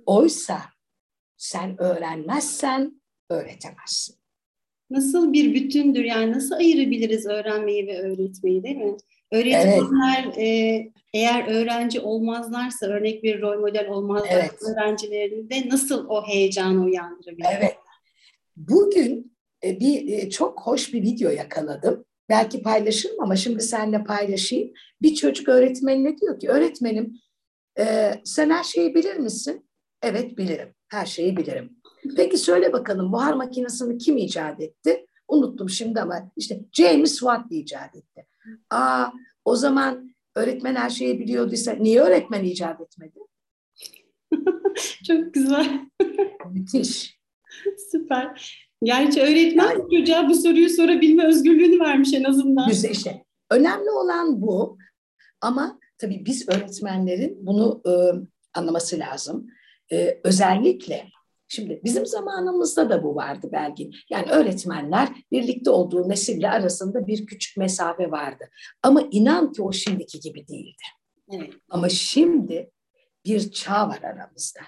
Oysa 0.06 0.60
sen 1.36 1.82
öğrenmezsen 1.82 3.02
öğretemezsin. 3.30 4.23
Nasıl 4.94 5.32
bir 5.32 5.54
bütündür 5.54 6.04
yani 6.04 6.32
nasıl 6.32 6.54
ayırabiliriz 6.54 7.26
öğrenmeyi 7.26 7.86
ve 7.86 8.00
öğretmeyi 8.00 8.62
değil 8.62 8.76
mi? 8.76 8.96
Öğretmenler 9.32 10.24
evet. 10.24 10.38
e, 10.38 10.92
eğer 11.14 11.48
öğrenci 11.48 12.00
olmazlarsa, 12.00 12.86
örnek 12.86 13.22
bir 13.22 13.40
rol 13.40 13.60
model 13.60 13.88
olmazlar 13.88 14.28
evet. 14.30 14.62
öğrencilerinde 14.62 15.68
nasıl 15.68 16.08
o 16.08 16.26
heyecanı 16.26 16.84
uyandırabilir? 16.84 17.46
Evet. 17.58 17.76
Bugün 18.56 19.36
e, 19.64 19.80
bir 19.80 20.18
e, 20.18 20.30
çok 20.30 20.60
hoş 20.60 20.92
bir 20.92 21.02
video 21.02 21.30
yakaladım. 21.30 22.04
Belki 22.28 22.62
paylaşırım 22.62 23.16
ama 23.20 23.36
şimdi 23.36 23.62
seninle 23.62 24.04
paylaşayım. 24.04 24.72
Bir 25.02 25.14
çocuk 25.14 25.48
öğretmenine 25.48 26.18
diyor 26.18 26.40
ki, 26.40 26.48
öğretmenim 26.48 27.20
e, 27.78 28.14
sen 28.24 28.50
her 28.50 28.64
şeyi 28.64 28.94
bilir 28.94 29.16
misin? 29.16 29.68
Evet 30.02 30.38
bilirim, 30.38 30.74
her 30.88 31.06
şeyi 31.06 31.36
bilirim. 31.36 31.76
Peki 32.16 32.38
söyle 32.38 32.72
bakalım 32.72 33.12
buhar 33.12 33.32
makinesini 33.32 33.98
kim 33.98 34.16
icat 34.16 34.60
etti? 34.60 35.06
Unuttum 35.28 35.70
şimdi 35.70 36.00
ama 36.00 36.30
işte 36.36 36.60
James 36.72 37.18
Watt 37.18 37.52
icat 37.52 37.96
etti. 37.96 38.26
Aa 38.70 39.06
o 39.44 39.56
zaman 39.56 40.14
öğretmen 40.34 40.74
her 40.74 40.90
şeyi 40.90 41.20
biliyorduysa 41.20 41.72
niye 41.72 42.00
öğretmen 42.00 42.44
icat 42.44 42.80
etmedi? 42.80 43.18
Çok 45.06 45.34
güzel. 45.34 45.80
Müthiş. 46.52 47.18
Süper. 47.90 48.58
Gerçi 48.82 49.22
öğretmen 49.22 49.70
yani, 49.70 49.98
çocuğa 49.98 50.28
bu 50.28 50.34
soruyu 50.34 50.68
sorabilme 50.68 51.26
özgürlüğünü 51.26 51.80
vermiş 51.80 52.14
en 52.14 52.24
azından. 52.24 52.68
Güzel 52.68 52.90
işte. 52.90 53.24
Önemli 53.50 53.90
olan 53.90 54.42
bu. 54.42 54.78
Ama 55.40 55.80
tabii 55.98 56.22
biz 56.26 56.48
öğretmenlerin 56.48 57.46
bunu 57.46 57.82
e, 57.86 57.92
anlaması 58.58 58.98
lazım. 58.98 59.46
E, 59.92 60.20
özellikle 60.24 61.06
Şimdi 61.48 61.80
bizim 61.84 62.06
zamanımızda 62.06 62.90
da 62.90 63.02
bu 63.02 63.14
vardı 63.14 63.48
belki. 63.52 63.90
Yani 64.10 64.30
öğretmenler 64.30 65.08
birlikte 65.32 65.70
olduğu 65.70 66.08
nesille 66.08 66.50
arasında 66.50 67.06
bir 67.06 67.26
küçük 67.26 67.56
mesafe 67.56 68.10
vardı. 68.10 68.44
Ama 68.82 69.02
inan 69.10 69.52
ki 69.52 69.62
o 69.62 69.72
şimdiki 69.72 70.20
gibi 70.20 70.48
değildi. 70.48 70.82
Evet. 71.32 71.52
Ama 71.68 71.88
şimdi 71.88 72.70
bir 73.26 73.50
çağ 73.50 73.88
var 73.88 74.02
aramızda. 74.02 74.60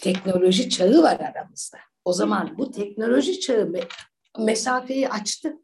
Teknoloji 0.00 0.70
çağı 0.70 1.02
var 1.02 1.20
aramızda. 1.20 1.78
O 2.04 2.12
zaman 2.12 2.58
bu 2.58 2.70
teknoloji 2.70 3.40
çağı 3.40 3.72
mesafeyi 4.38 5.08
açtı. 5.08 5.56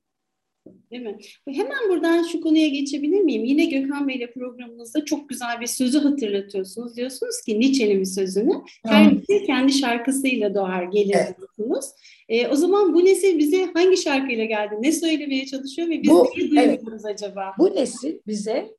Değil 0.66 1.02
mi? 1.02 1.18
Hemen 1.48 1.88
buradan 1.88 2.22
şu 2.22 2.40
konuya 2.40 2.68
geçebilir 2.68 3.20
miyim? 3.20 3.44
Yine 3.44 3.64
Gökhan 3.64 4.08
Bey 4.08 4.16
ile 4.16 4.32
programımızda 4.32 5.04
çok 5.04 5.28
güzel 5.28 5.60
bir 5.60 5.66
sözü 5.66 5.98
hatırlatıyorsunuz. 5.98 6.96
Diyorsunuz 6.96 7.42
ki 7.46 7.60
Nietzsche'nin 7.60 8.00
bir 8.00 8.04
sözünü. 8.04 8.52
Her 8.86 9.16
nesil 9.16 9.46
kendi 9.46 9.72
şarkısıyla 9.72 10.54
doğar 10.54 10.82
gelir 10.82 11.16
evet. 11.16 11.36
diyorsunuz. 11.38 11.84
E, 12.28 12.48
o 12.48 12.56
zaman 12.56 12.94
bu 12.94 13.04
nesil 13.04 13.38
bize 13.38 13.70
hangi 13.74 13.96
şarkıyla 13.96 14.44
geldi? 14.44 14.74
Ne 14.80 14.92
söylemeye 14.92 15.46
çalışıyor 15.46 15.88
ve 15.88 16.02
biz 16.02 16.10
bu, 16.10 16.28
neyi 16.36 16.50
duyuyoruz 16.50 17.04
evet. 17.04 17.22
acaba? 17.22 17.54
Bu 17.58 17.74
nesil 17.74 18.18
bize 18.26 18.76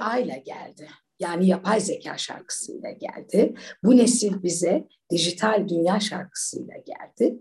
AI 0.00 0.22
ile 0.22 0.42
geldi. 0.46 0.88
Yani 1.20 1.46
yapay 1.46 1.80
zeka 1.80 2.18
şarkısıyla 2.18 2.90
geldi. 2.90 3.54
Bu 3.84 3.96
nesil 3.96 4.42
bize 4.42 4.88
dijital 5.10 5.68
dünya 5.68 6.00
şarkısıyla 6.00 6.74
geldi. 6.86 7.38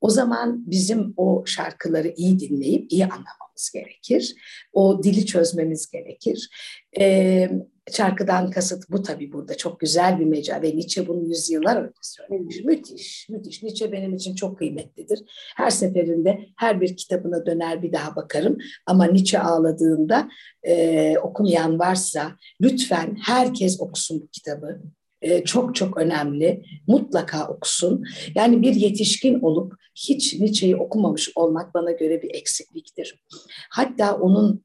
O 0.00 0.10
zaman 0.10 0.70
bizim 0.70 1.14
o 1.16 1.42
şarkıları 1.46 2.08
iyi 2.16 2.40
dinleyip 2.40 2.92
iyi 2.92 3.04
anlamamız 3.04 3.70
gerekir. 3.74 4.34
O 4.72 5.02
dili 5.02 5.26
çözmemiz 5.26 5.90
gerekir. 5.90 6.50
Ee, 6.98 7.50
şarkıdan 7.92 8.50
kasıt 8.50 8.90
bu 8.90 9.02
tabii 9.02 9.32
burada 9.32 9.56
çok 9.56 9.80
güzel 9.80 10.20
bir 10.20 10.24
mecra 10.24 10.62
ve 10.62 10.76
Nietzsche 10.76 11.08
bunu 11.08 11.28
yüzyıllar 11.28 11.76
önce 11.76 11.94
söylemiş. 12.02 12.64
Müthiş, 12.64 13.28
müthiş. 13.28 13.62
Nietzsche 13.62 13.92
benim 13.92 14.14
için 14.14 14.34
çok 14.34 14.58
kıymetlidir. 14.58 15.22
Her 15.56 15.70
seferinde 15.70 16.46
her 16.56 16.80
bir 16.80 16.96
kitabına 16.96 17.46
döner 17.46 17.82
bir 17.82 17.92
daha 17.92 18.16
bakarım. 18.16 18.58
Ama 18.86 19.04
Nietzsche 19.04 19.38
ağladığında 19.38 20.28
e, 20.62 21.14
okumayan 21.18 21.78
varsa 21.78 22.32
lütfen 22.60 23.16
herkes 23.22 23.80
okusun 23.80 24.20
bu 24.20 24.28
kitabı. 24.28 24.82
E, 25.24 25.44
çok 25.44 25.74
çok 25.74 25.98
önemli. 25.98 26.62
Mutlaka 26.86 27.48
okusun. 27.48 28.04
Yani 28.34 28.62
bir 28.62 28.74
yetişkin 28.74 29.40
olup 29.40 29.74
hiç 29.94 30.34
Nietzsche'yi 30.34 30.76
okumamış 30.76 31.32
olmak 31.34 31.74
bana 31.74 31.90
göre 31.90 32.22
bir 32.22 32.34
eksikliktir. 32.34 33.22
Hatta 33.70 34.16
onun 34.16 34.64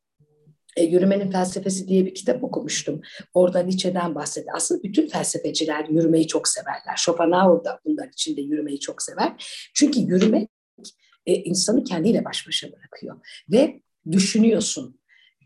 e, 0.78 0.84
Yürümenin 0.84 1.32
Felsefesi 1.32 1.88
diye 1.88 2.06
bir 2.06 2.16
kitap 2.16 2.44
okumuştum. 2.44 3.02
Orada 3.34 3.60
Nietzsche'den 3.60 4.16
bahsediyor. 4.16 4.56
Aslında 4.56 4.84
bütün 4.84 5.08
felsefeciler 5.08 5.86
yürümeyi 5.90 6.28
çok 6.28 6.48
severler. 6.48 6.96
Schopenhauer 6.98 7.64
da 7.64 7.80
bunların 7.86 8.12
içinde 8.12 8.42
yürümeyi 8.42 8.80
çok 8.80 9.02
sever. 9.02 9.34
Çünkü 9.74 10.00
yürümek 10.00 10.50
e, 11.26 11.34
insanı 11.34 11.84
kendiyle 11.84 12.26
baş 12.26 12.48
başa 12.48 12.68
bırakıyor. 12.72 13.16
Ve 13.52 13.82
düşünüyorsun. 14.12 14.99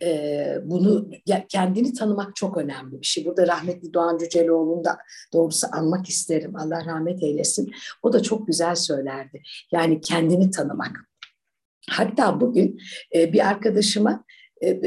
E, 0.03 0.57
bunu 0.63 1.09
ya, 1.25 1.45
kendini 1.49 1.93
tanımak 1.93 2.35
çok 2.35 2.57
önemli 2.57 3.01
bir 3.01 3.05
şey. 3.05 3.25
Burada 3.25 3.47
rahmetli 3.47 3.93
Doğan 3.93 4.17
Cüceloğlu'nu 4.17 4.83
da 4.83 4.97
doğrusu 5.33 5.67
anmak 5.71 6.09
isterim. 6.09 6.55
Allah 6.55 6.85
rahmet 6.85 7.23
eylesin. 7.23 7.71
O 8.03 8.13
da 8.13 8.23
çok 8.23 8.47
güzel 8.47 8.75
söylerdi. 8.75 9.41
Yani 9.71 10.01
kendini 10.01 10.51
tanımak. 10.51 11.09
Hatta 11.89 12.41
bugün 12.41 12.79
e, 13.15 13.33
bir 13.33 13.47
arkadaşıma 13.47 14.23
e, 14.63 14.81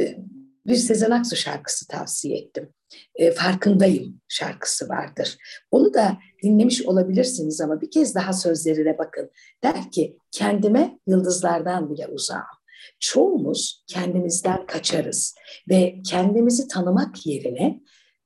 bir 0.67 0.77
Sezen 0.77 1.11
Aksu 1.11 1.37
şarkısı 1.37 1.89
tavsiye 1.89 2.39
ettim. 2.39 2.69
E, 3.15 3.31
Farkındayım 3.31 4.21
şarkısı 4.29 4.89
vardır. 4.89 5.37
Onu 5.71 5.95
da 5.95 6.19
dinlemiş 6.43 6.83
olabilirsiniz 6.83 7.61
ama 7.61 7.81
bir 7.81 7.91
kez 7.91 8.15
daha 8.15 8.33
sözlerine 8.33 8.99
bakın. 8.99 9.31
Der 9.65 9.91
ki 9.91 10.19
kendime 10.31 10.99
yıldızlardan 11.07 11.91
bile 11.91 12.07
uzağım. 12.07 12.56
Çoğumuz 13.01 13.85
kendimizden 13.87 14.67
kaçarız 14.67 15.35
ve 15.69 16.03
kendimizi 16.07 16.69
tanımak 16.69 17.27
yerine 17.27 17.81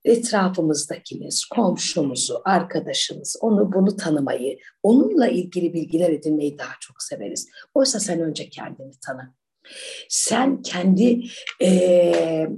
etrafımızdakiniz, 0.04 1.44
komşumuzu, 1.44 2.42
arkadaşımız, 2.44 3.36
onu 3.40 3.72
bunu 3.72 3.96
tanımayı, 3.96 4.58
onunla 4.82 5.28
ilgili 5.28 5.74
bilgiler 5.74 6.10
edinmeyi 6.10 6.58
daha 6.58 6.72
çok 6.80 7.02
severiz. 7.02 7.48
Oysa 7.74 8.00
sen 8.00 8.20
önce 8.20 8.48
kendini 8.50 8.92
tanı. 9.06 9.34
Sen 10.08 10.62
kendi 10.62 11.22
e, 11.62 12.48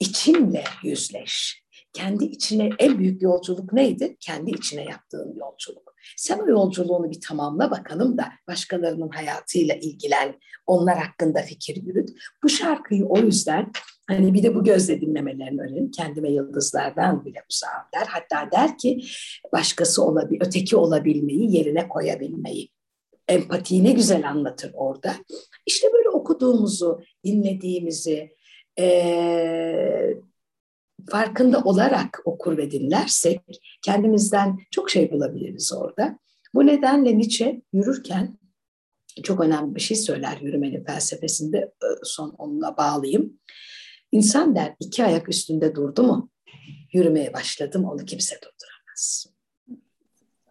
içinle 0.00 0.64
yüzleş. 0.82 1.62
Kendi 1.92 2.24
içine 2.24 2.70
en 2.78 2.98
büyük 2.98 3.22
yolculuk 3.22 3.72
neydi? 3.72 4.16
Kendi 4.20 4.50
içine 4.50 4.84
yaptığın 4.84 5.34
yolculuk. 5.36 5.91
Sen 6.16 6.38
o 6.38 6.48
yolculuğunu 6.48 7.10
bir 7.10 7.20
tamamla 7.20 7.70
bakalım 7.70 8.18
da 8.18 8.24
başkalarının 8.48 9.08
hayatıyla 9.08 9.74
ilgilen, 9.74 10.34
onlar 10.66 10.98
hakkında 10.98 11.42
fikir 11.42 11.82
yürüt. 11.82 12.10
Bu 12.42 12.48
şarkıyı 12.48 13.04
o 13.04 13.18
yüzden 13.18 13.72
hani 14.08 14.34
bir 14.34 14.42
de 14.42 14.54
bu 14.54 14.64
gözle 14.64 15.00
dinlemelerini 15.00 15.60
öğrenin. 15.60 15.90
Kendime 15.90 16.30
yıldızlardan 16.30 17.24
bile 17.24 17.38
uzağım 17.50 17.82
der. 17.94 18.06
Hatta 18.06 18.50
der 18.52 18.78
ki 18.78 19.04
başkası 19.52 20.04
olabil, 20.04 20.38
öteki 20.40 20.76
olabilmeyi 20.76 21.56
yerine 21.56 21.88
koyabilmeyi 21.88 22.68
empatiyi 23.28 23.84
ne 23.84 23.92
güzel 23.92 24.28
anlatır 24.28 24.70
orada. 24.74 25.14
İşte 25.66 25.88
böyle 25.92 26.08
okuduğumuzu, 26.08 27.00
dinlediğimizi 27.24 28.30
e, 28.78 30.14
farkında 31.10 31.60
olarak 31.60 32.22
okur 32.24 32.56
ve 32.56 32.70
dinlersek 32.70 33.40
kendimizden 33.82 34.58
çok 34.70 34.90
şey 34.90 35.12
bulabiliriz 35.12 35.72
orada. 35.72 36.18
Bu 36.54 36.66
nedenle 36.66 37.18
Nietzsche 37.18 37.62
yürürken 37.72 38.38
çok 39.22 39.40
önemli 39.40 39.74
bir 39.74 39.80
şey 39.80 39.96
söyler 39.96 40.38
yürümenin 40.40 40.84
felsefesinde 40.84 41.72
son 42.02 42.30
onunla 42.30 42.76
bağlayayım. 42.76 43.40
İnsan 44.12 44.54
der 44.54 44.74
iki 44.80 45.04
ayak 45.04 45.28
üstünde 45.28 45.74
durdu 45.74 46.02
mu 46.02 46.30
yürümeye 46.92 47.32
başladım 47.32 47.84
onu 47.84 48.04
kimse 48.04 48.36
durduramaz. 48.36 49.26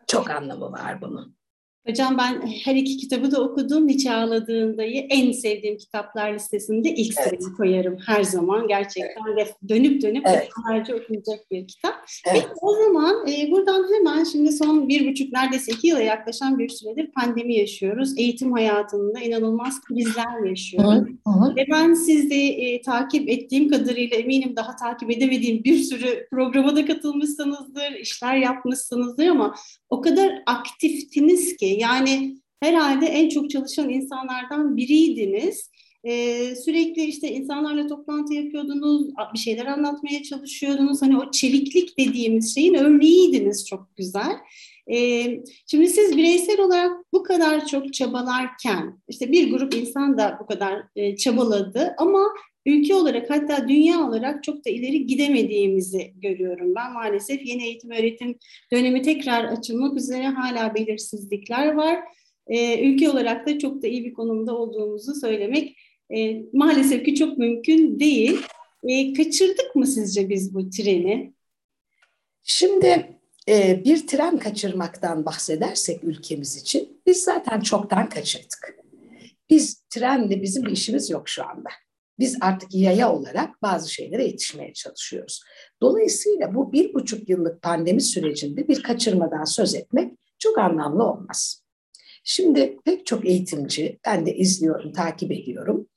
Çok 0.08 0.29
anlamı 0.29 0.72
var 0.72 1.01
bunun. 1.01 1.41
Hocam 1.88 2.18
ben 2.18 2.48
her 2.64 2.76
iki 2.76 2.98
kitabı 2.98 3.32
da 3.32 3.42
okudum. 3.42 3.88
Nietzsche 3.88 4.12
Ağladığında'yı 4.12 5.08
en 5.10 5.32
sevdiğim 5.32 5.78
kitaplar 5.78 6.34
listesinde 6.34 6.90
ilk 6.90 7.18
evet. 7.18 7.44
sıraya 7.44 7.56
koyarım 7.58 7.98
her 8.06 8.24
zaman. 8.24 8.68
Gerçekten 8.68 9.24
evet. 9.34 9.56
dönüp 9.70 10.02
dönüp 10.02 10.24
evet. 10.28 10.50
okunacak 10.54 11.52
bir 11.52 11.68
kitap. 11.68 11.94
Evet. 12.32 12.42
Peki 12.42 12.48
o 12.62 12.74
zaman 12.84 13.28
e, 13.28 13.52
buradan 13.52 13.88
hemen 13.94 14.24
şimdi 14.24 14.52
son 14.52 14.90
bir 14.90 15.12
buçuk 15.12 15.34
neredeyse 15.34 15.72
iki 15.72 15.88
yıla 15.88 16.02
yaklaşan 16.02 16.60
bir 16.60 16.70
süredir 16.70 17.12
pandemi 17.12 17.56
yaşıyoruz. 17.56 18.18
Eğitim 18.18 18.52
hayatında 18.52 19.20
inanılmaz 19.20 19.82
krizler 19.82 20.50
yaşıyoruz. 20.50 21.10
Hı 21.28 21.32
hı. 21.32 21.56
Ve 21.56 21.66
ben 21.72 21.94
sizde 21.94 22.36
e, 22.36 22.82
takip 22.82 23.30
ettiğim 23.30 23.70
kadarıyla 23.70 24.18
eminim 24.18 24.56
daha 24.56 24.76
takip 24.76 25.12
edemediğim 25.12 25.64
bir 25.64 25.78
sürü 25.78 26.28
programa 26.32 26.76
da 26.76 26.86
katılmışsınızdır, 26.86 27.92
işler 28.02 28.36
yapmışsınızdır 28.36 29.26
ama 29.26 29.56
o 29.90 30.02
kadar 30.02 30.44
aktiftiniz 30.46 31.58
ki 31.58 31.71
yani 31.74 32.38
herhalde 32.60 33.06
en 33.06 33.30
çok 33.30 33.50
çalışan 33.50 33.90
insanlardan 33.90 34.78
biriydiniz. 34.78 35.72
Ee, 36.04 36.56
sürekli 36.56 37.04
işte 37.04 37.32
insanlarla 37.32 37.88
toplantı 37.88 38.34
yapıyordunuz, 38.34 39.08
bir 39.34 39.40
şeyler 39.40 39.66
anlatmaya 39.66 40.24
çalışıyordunuz. 40.24 41.01
Hani 41.01 41.18
o 41.18 41.32
çeviklik 41.32 41.98
dediğimiz 41.98 42.56
şeyin 42.56 42.74
örneğiydiniz 42.74 43.68
çok 43.68 43.96
güzel. 43.96 44.32
Ee, 44.92 45.40
şimdi 45.68 45.88
siz 45.88 46.18
bireysel 46.18 46.60
olarak 46.60 46.92
bu 47.13 47.24
kadar 47.24 47.66
çok 47.66 47.94
çabalarken, 47.94 49.01
işte 49.08 49.32
bir 49.32 49.51
grup 49.51 49.75
insan 49.75 50.18
da 50.18 50.38
bu 50.42 50.46
kadar 50.46 50.84
e, 50.96 51.16
çabaladı 51.16 51.96
ama 51.98 52.28
ülke 52.65 52.96
olarak 52.96 53.30
hatta 53.30 53.68
dünya 53.70 54.08
olarak 54.08 54.44
çok 54.44 54.65
da 54.65 54.70
ileri 54.70 55.06
gidemediğimizi 55.06 56.13
görüyorum. 56.15 56.75
Ben 56.75 56.94
maalesef 56.94 57.46
yeni 57.46 57.63
eğitim 57.63 57.91
öğretim 57.91 58.36
dönemi 58.72 59.01
tekrar 59.01 59.44
açılmak 59.44 59.98
üzere 59.98 60.27
hala 60.27 60.75
belirsizlikler 60.75 61.74
var. 61.74 62.00
Ee, 62.48 62.89
ülke 62.89 63.10
olarak 63.10 63.48
da 63.48 63.60
çok 63.60 63.84
da 63.84 63.88
iyi 63.88 64.06
bir 64.06 64.13
konumda 64.13 64.58
olduğumuzu 64.58 65.15
söylemek 65.15 65.77
e, 66.15 66.41
maalesef 66.53 67.06
ki 67.06 67.15
çok 67.15 67.38
mümkün 67.38 68.00
değil. 68.00 68.41
E, 68.84 69.13
kaçırdık 69.13 69.75
mı 69.75 69.88
sizce 69.88 70.30
biz 70.30 70.53
bu 70.53 70.70
treni? 70.70 71.34
Şimdi 72.44 73.20
e, 73.50 73.82
bir 73.86 74.08
tren 74.08 74.38
kaçırmaktan 74.38 75.25
bahsedersek 75.25 76.03
ülkemiz 76.03 76.58
için 76.62 77.01
biz 77.06 77.24
zaten 77.24 77.60
çoktan 77.60 78.10
kaçırdık. 78.10 78.75
Biz 79.50 79.84
trenle 79.89 80.41
bizim 80.41 80.65
bir 80.65 80.72
işimiz 80.72 81.10
yok 81.10 81.30
şu 81.30 81.46
anda. 81.46 81.70
Biz 82.22 82.38
artık 82.42 82.75
yaya 82.75 83.13
olarak 83.13 83.62
bazı 83.62 83.94
şeylere 83.94 84.24
yetişmeye 84.24 84.74
çalışıyoruz. 84.74 85.42
Dolayısıyla 85.82 86.56
bu 86.56 86.72
bir 86.72 86.94
buçuk 86.94 87.30
yıllık 87.30 87.62
pandemi 87.62 88.01
sürecinde 88.01 88.68
bir 88.68 88.84
kaçırmadan 88.84 89.44
söz 89.44 89.75
etmek 89.75 90.13
çok 90.40 90.58
anlamlı 90.58 91.04
olmaz. 91.04 91.63
Şimdi 92.24 92.78
pek 92.86 93.06
çok 93.06 93.25
eğitimci, 93.25 94.00
ben 94.06 94.25
de 94.25 94.36
izliyorum, 94.36 94.94
takip 94.94 95.32
ediyorum. 95.32 95.88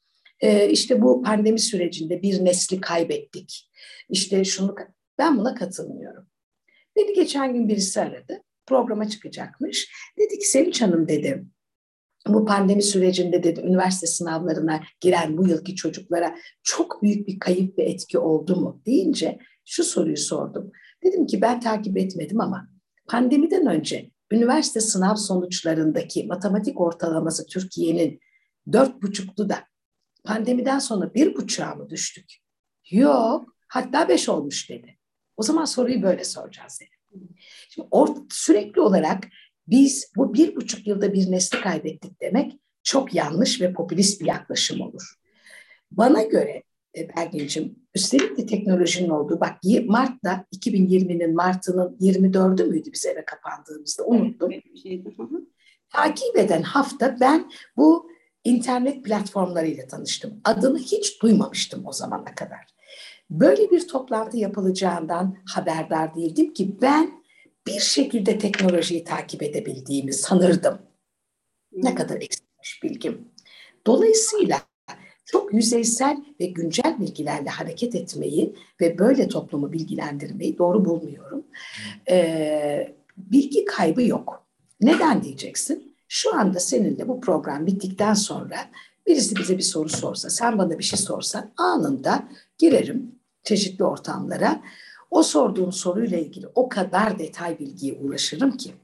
Ee, 0.40 0.69
işte 0.69 1.02
bu 1.02 1.23
pandemi 1.23 1.59
sürecinde 1.59 2.23
bir 2.23 2.45
nesli 2.45 2.81
kaybettik. 2.81 3.71
İşte 4.09 4.45
şunu, 4.45 4.75
ben 5.19 5.38
buna 5.38 5.54
katılmıyorum. 5.54 6.26
Beni 6.97 7.14
geçen 7.14 7.54
gün 7.54 7.69
birisi 7.69 8.00
aradı. 8.00 8.43
programa 8.66 9.09
çıkacakmış. 9.09 9.93
Dedi 10.19 10.38
ki 10.38 10.49
Sevinç 10.49 10.83
Hanım 10.83 11.09
dedi 11.09 11.45
bu 12.28 12.45
pandemi 12.45 12.83
sürecinde 12.83 13.43
dedi 13.43 13.61
üniversite 13.61 14.07
sınavlarına 14.07 14.81
giren 15.00 15.38
bu 15.38 15.49
yılki 15.49 15.75
çocuklara 15.75 16.37
çok 16.62 17.02
büyük 17.02 17.28
bir 17.28 17.38
kayıp 17.38 17.78
ve 17.78 17.83
etki 17.83 18.19
oldu 18.19 18.57
mu 18.57 18.83
deyince 18.87 19.38
şu 19.64 19.85
soruyu 19.85 20.16
sordum. 20.16 20.73
Dedim 21.04 21.26
ki 21.26 21.43
ben 21.43 21.61
takip 21.61 21.99
etmedim 21.99 22.40
ama 22.40 22.69
pandemiden 23.09 23.66
önce 23.66 24.11
üniversite 24.31 24.81
sınav 24.81 25.14
sonuçlarındaki 25.14 26.26
matematik 26.26 26.81
ortalaması 26.81 27.47
Türkiye'nin 27.47 28.21
dört 28.73 29.02
buçuktu 29.02 29.49
da 29.49 29.59
pandemiden 30.25 30.78
sonra 30.78 31.14
bir 31.14 31.37
buçuğa 31.37 31.75
mı 31.75 31.90
düştük? 31.90 32.33
Yok 32.90 33.57
hatta 33.69 34.09
beş 34.09 34.28
olmuş 34.28 34.71
dedi. 34.71 34.99
O 35.37 35.43
zaman 35.43 35.64
soruyu 35.64 36.02
böyle 36.02 36.25
soracağız 36.25 36.81
dedim. 36.81 37.28
Şimdi 37.69 37.88
or- 37.88 38.26
sürekli 38.31 38.81
olarak 38.81 39.25
biz 39.68 40.12
bu 40.16 40.35
bir 40.35 40.56
buçuk 40.56 40.87
yılda 40.87 41.12
bir 41.12 41.30
nesli 41.30 41.61
kaybettik 41.61 42.21
demek 42.21 42.59
çok 42.83 43.14
yanlış 43.14 43.61
ve 43.61 43.73
popülist 43.73 44.21
bir 44.21 44.26
yaklaşım 44.26 44.80
olur. 44.80 45.14
Bana 45.90 46.23
göre 46.23 46.62
e, 46.99 47.09
Belgin'cim 47.16 47.76
üstelik 47.94 48.38
de 48.38 48.47
teknolojinin 48.47 49.09
olduğu 49.09 49.40
bak 49.40 49.56
Mart'ta 49.87 50.44
2020'nin 50.56 51.35
Mart'ının 51.35 51.97
24'ü 52.00 52.64
müydü 52.64 52.92
biz 52.92 53.06
eve 53.06 53.25
kapandığımızda 53.25 54.04
unuttum. 54.04 54.50
Takip 55.90 56.37
eden 56.37 56.62
hafta 56.62 57.16
ben 57.21 57.50
bu 57.76 58.11
internet 58.44 59.04
platformlarıyla 59.04 59.87
tanıştım. 59.87 60.40
Adını 60.44 60.78
hiç 60.78 61.23
duymamıştım 61.23 61.87
o 61.87 61.92
zamana 61.92 62.35
kadar. 62.35 62.75
Böyle 63.30 63.71
bir 63.71 63.88
toplantı 63.88 64.37
yapılacağından 64.37 65.37
haberdar 65.54 66.14
değildim 66.14 66.52
ki 66.52 66.80
ben 66.83 67.24
bir 67.66 67.80
şekilde 67.80 68.38
teknolojiyi 68.38 69.04
takip 69.04 69.42
edebildiğimi 69.42 70.12
sanırdım. 70.12 70.78
Ne 71.73 71.94
kadar 71.94 72.16
eksikmiş 72.16 72.83
bilgim. 72.83 73.28
Dolayısıyla 73.87 74.61
çok 75.25 75.54
yüzeysel 75.54 76.16
ve 76.40 76.47
güncel 76.47 76.97
bilgilerle 77.00 77.50
hareket 77.50 77.94
etmeyi 77.94 78.56
ve 78.80 78.99
böyle 78.99 79.28
toplumu 79.28 79.73
bilgilendirmeyi 79.73 80.59
doğru 80.59 80.85
bulmuyorum. 80.85 81.44
Ee, 82.11 82.94
bilgi 83.16 83.64
kaybı 83.64 84.02
yok. 84.02 84.47
Neden 84.80 85.23
diyeceksin? 85.23 85.94
Şu 86.09 86.35
anda 86.35 86.61
seninle 86.61 87.09
bu 87.09 87.21
program 87.21 87.66
bittikten 87.66 88.14
sonra 88.14 88.56
birisi 89.06 89.37
bize 89.37 89.59
bir 89.59 89.62
soru 89.62 89.88
sorsa, 89.88 90.30
sen 90.30 90.59
bana 90.59 90.78
bir 90.78 90.85
şey 90.85 90.99
sorsan 90.99 91.52
anında 91.56 92.28
girerim 92.59 93.14
çeşitli 93.42 93.85
ortamlara 93.85 94.62
o 95.14 95.23
sorduğum 95.23 95.73
soruyla 95.73 96.18
ilgili 96.18 96.47
o 96.54 96.68
kadar 96.68 97.18
detay 97.18 97.59
bilgiye 97.59 97.92
ulaşırım 97.92 98.56
ki. 98.56 98.75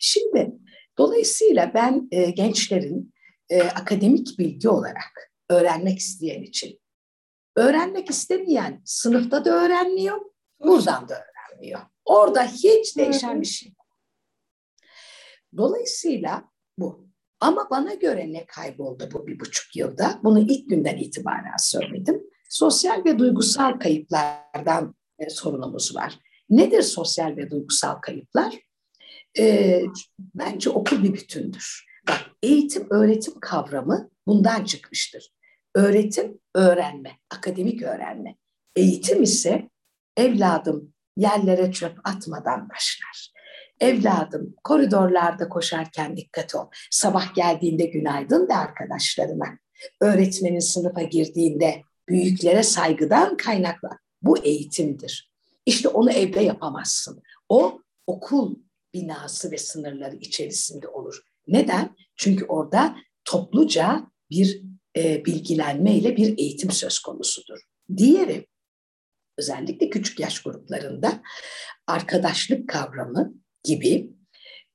Şimdi 0.00 0.52
dolayısıyla 0.98 1.74
ben 1.74 2.08
e, 2.10 2.30
gençlerin 2.30 3.14
e, 3.48 3.62
akademik 3.62 4.38
bilgi 4.38 4.68
olarak 4.68 5.32
öğrenmek 5.48 5.98
isteyen 5.98 6.42
için 6.42 6.80
öğrenmek 7.56 8.10
istemeyen 8.10 8.82
sınıfta 8.84 9.44
da 9.44 9.50
öğrenmiyor, 9.50 10.20
buradan 10.60 11.08
da 11.08 11.14
öğrenmiyor. 11.14 11.80
Orada 12.04 12.46
hiç 12.46 12.96
değişen 12.96 13.40
bir 13.40 13.46
şey 13.46 13.72
Dolayısıyla 15.56 16.44
bu. 16.78 17.06
Ama 17.40 17.70
bana 17.70 17.94
göre 17.94 18.32
ne 18.32 18.46
kayboldu 18.46 19.08
bu 19.12 19.26
bir 19.26 19.40
buçuk 19.40 19.76
yılda? 19.76 20.20
Bunu 20.24 20.38
ilk 20.38 20.70
günden 20.70 20.96
itibaren 20.96 21.56
söyledim 21.58 22.22
sosyal 22.48 23.04
ve 23.04 23.18
duygusal 23.18 23.72
kayıplardan 23.72 24.94
e, 25.18 25.30
sorunumuz 25.30 25.96
var. 25.96 26.18
Nedir 26.50 26.82
sosyal 26.82 27.36
ve 27.36 27.50
duygusal 27.50 27.94
kayıplar? 27.94 28.54
E, 29.38 29.82
bence 30.18 30.70
okul 30.70 31.02
bir 31.02 31.12
bütündür. 31.12 31.86
Bak 32.08 32.20
eğitim 32.42 32.86
öğretim 32.90 33.40
kavramı 33.40 34.10
bundan 34.26 34.64
çıkmıştır. 34.64 35.32
Öğretim 35.74 36.38
öğrenme, 36.54 37.10
akademik 37.30 37.82
öğrenme. 37.82 38.36
Eğitim 38.76 39.22
ise 39.22 39.70
evladım 40.16 40.94
yerlere 41.16 41.72
çöp 41.72 41.98
atmadan 42.04 42.68
başlar. 42.68 43.32
Evladım 43.80 44.54
koridorlarda 44.64 45.48
koşarken 45.48 46.16
dikkat 46.16 46.54
ol. 46.54 46.66
Sabah 46.90 47.34
geldiğinde 47.34 47.84
günaydın 47.84 48.48
da 48.48 48.56
arkadaşlarına. 48.56 49.58
Öğretmenin 50.00 50.58
sınıfa 50.58 51.02
girdiğinde 51.02 51.82
büyüklere 52.08 52.62
saygıdan 52.62 53.36
kaynaklan. 53.36 53.98
Bu 54.22 54.38
eğitimdir. 54.38 55.30
İşte 55.66 55.88
onu 55.88 56.12
evde 56.12 56.40
yapamazsın. 56.40 57.22
O 57.48 57.80
okul 58.06 58.56
binası 58.94 59.50
ve 59.50 59.58
sınırları 59.58 60.16
içerisinde 60.16 60.88
olur. 60.88 61.20
Neden? 61.46 61.96
Çünkü 62.16 62.44
orada 62.44 62.96
topluca 63.24 64.06
bir 64.30 64.62
e, 64.96 65.24
bilgilenme 65.24 65.94
ile 65.94 66.16
bir 66.16 66.38
eğitim 66.38 66.70
söz 66.70 66.98
konusudur. 66.98 67.58
Diğeri 67.96 68.46
özellikle 69.38 69.90
küçük 69.90 70.20
yaş 70.20 70.42
gruplarında 70.42 71.22
arkadaşlık 71.86 72.68
kavramı 72.68 73.34
gibi 73.64 74.10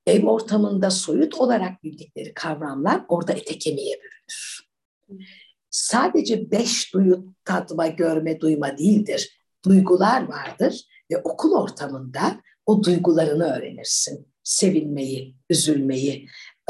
ev 0.05 0.25
ortamında 0.25 0.91
soyut 0.91 1.35
olarak 1.35 1.83
bildikleri 1.83 2.33
kavramlar 2.33 3.05
orada 3.07 3.33
ete 3.33 3.59
kemiğe 3.59 3.99
bürünür 4.01 4.61
sadece 5.71 6.51
beş 6.51 6.93
duyu 6.93 7.33
tatma, 7.45 7.87
görme, 7.87 8.39
duyma 8.39 8.77
değildir. 8.77 9.41
Duygular 9.65 10.27
vardır 10.27 10.87
ve 11.11 11.17
okul 11.17 11.51
ortamında 11.51 12.41
o 12.65 12.83
duygularını 12.83 13.43
öğrenirsin. 13.43 14.27
Sevinmeyi, 14.43 15.35
üzülmeyi, 15.49 16.27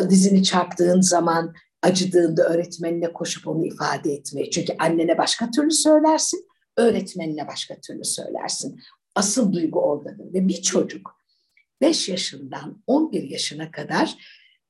dizini 0.10 0.44
çarptığın 0.44 1.02
zaman 1.02 1.54
acıdığında 1.82 2.44
öğretmenine 2.44 3.14
koşup 3.14 3.48
onu 3.48 3.66
ifade 3.66 4.14
etmeyi. 4.14 4.52
Çünkü 4.52 4.74
annene 4.80 5.18
başka 5.18 5.52
türlü 5.52 5.72
söylersin, 5.72 6.48
öğretmenine 6.78 7.48
başka 7.48 7.76
türlü 7.80 8.04
söylersin. 8.04 8.80
Asıl 9.16 9.54
duygu 9.54 9.82
oradadır 9.82 10.34
ve 10.34 10.48
bir 10.48 10.62
çocuk 10.62 11.22
5 11.82 12.10
yaşından 12.10 12.84
11 12.88 13.24
yaşına 13.24 13.72
kadar 13.72 14.18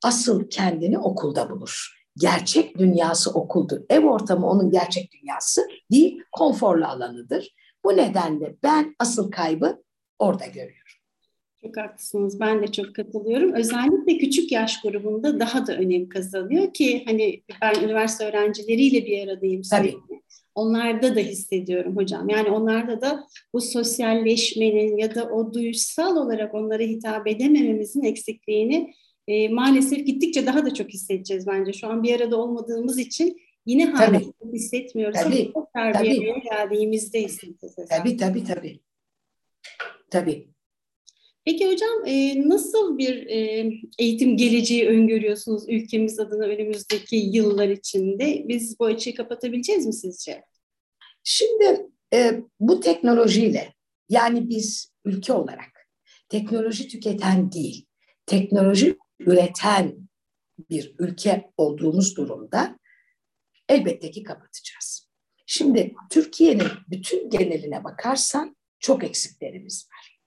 asıl 0.04 0.50
kendini 0.50 1.00
okulda 1.00 1.50
bulur 1.50 2.01
gerçek 2.18 2.78
dünyası 2.78 3.32
okuldur. 3.32 3.82
Ev 3.90 4.06
ortamı 4.06 4.50
onun 4.50 4.72
gerçek 4.72 5.12
dünyası 5.12 5.68
değil, 5.92 6.22
konforlu 6.32 6.86
alanıdır. 6.86 7.56
Bu 7.84 7.98
nedenle 7.98 8.56
ben 8.64 8.96
asıl 9.00 9.32
kaybı 9.32 9.84
orada 10.20 10.46
görüyorum. 10.46 10.82
Çok 11.62 11.78
haklısınız. 11.78 12.40
Ben 12.40 12.62
de 12.62 12.68
çok 12.68 12.96
katılıyorum. 12.96 13.54
Özellikle 13.54 14.18
küçük 14.18 14.52
yaş 14.52 14.82
grubunda 14.82 15.40
daha 15.40 15.68
da 15.68 15.76
önem 15.76 16.10
kazanıyor 16.10 16.74
ki 16.74 17.04
hani 17.06 17.44
ben 17.62 17.84
üniversite 17.84 18.26
öğrencileriyle 18.26 19.06
bir 19.06 19.28
aradayım 19.28 19.64
sürekli. 19.64 19.92
Tabii. 19.92 20.22
Onlarda 20.56 21.16
da 21.16 21.20
hissediyorum 21.20 21.98
hocam. 21.98 22.30
Yani 22.30 22.50
onlarda 22.50 23.02
da 23.02 23.28
bu 23.54 23.62
sosyalleşmenin 23.62 24.98
ya 24.98 25.16
da 25.16 25.24
o 25.24 25.54
duysal 25.54 26.16
olarak 26.16 26.54
onlara 26.54 26.84
hitap 26.84 27.28
edemememizin 27.28 28.04
eksikliğini 28.04 28.94
e, 29.32 29.50
maalesef 29.50 30.06
gittikçe 30.06 30.46
daha 30.46 30.66
da 30.66 30.74
çok 30.74 30.90
hissedeceğiz 30.90 31.48
bence. 31.48 31.74
Şu 31.74 31.88
an 31.88 32.04
bir 32.04 32.16
arada 32.16 32.38
olmadığımız 32.38 33.00
için 33.00 33.42
yine 33.66 33.86
hala 33.86 34.22
hissetmiyoruz 34.54 35.20
tabii. 35.20 35.52
ama 35.56 35.68
terbiyeye 35.76 36.40
geldiğimizde 36.40 37.24
hissedeceğiz. 37.24 37.76
Tabii 37.90 38.18
tabii 38.18 38.44
tabii. 38.44 38.80
Tabii. 40.10 40.48
Peki 41.46 41.68
hocam 41.68 42.06
e, 42.06 42.50
nasıl 42.50 42.98
bir 42.98 43.28
e, 43.28 43.72
eğitim 44.00 44.38
geleceği 44.38 44.88
öngörüyorsunuz 44.88 45.70
ülkemiz 45.70 46.20
adına 46.20 46.46
önümüzdeki 46.46 47.16
yıllar 47.16 47.70
içinde? 47.70 48.46
Biz 48.48 48.80
bu 48.80 48.86
açıyı 48.86 49.16
kapatabileceğiz 49.16 49.86
mi 49.86 49.94
sizce? 49.94 50.44
Şimdi 51.24 51.88
e, 52.14 52.42
bu 52.60 52.80
teknolojiyle 52.80 53.74
yani 54.10 54.50
biz 54.50 54.94
ülke 55.06 55.34
olarak 55.34 55.88
teknoloji 56.30 56.88
tüketen 56.88 57.52
değil, 57.52 57.86
teknoloji 58.26 58.98
üreten 59.26 60.10
bir 60.70 60.96
ülke 61.00 61.52
olduğumuz 61.58 62.18
durumda 62.18 62.80
elbette 63.70 64.12
ki 64.12 64.24
kapatacağız. 64.24 65.08
Şimdi 65.46 65.94
Türkiye'nin 66.10 66.68
bütün 66.90 67.30
geneline 67.30 67.84
bakarsan 67.84 68.56
çok 68.80 69.04
eksiklerimiz 69.04 69.88
var. 69.90 70.20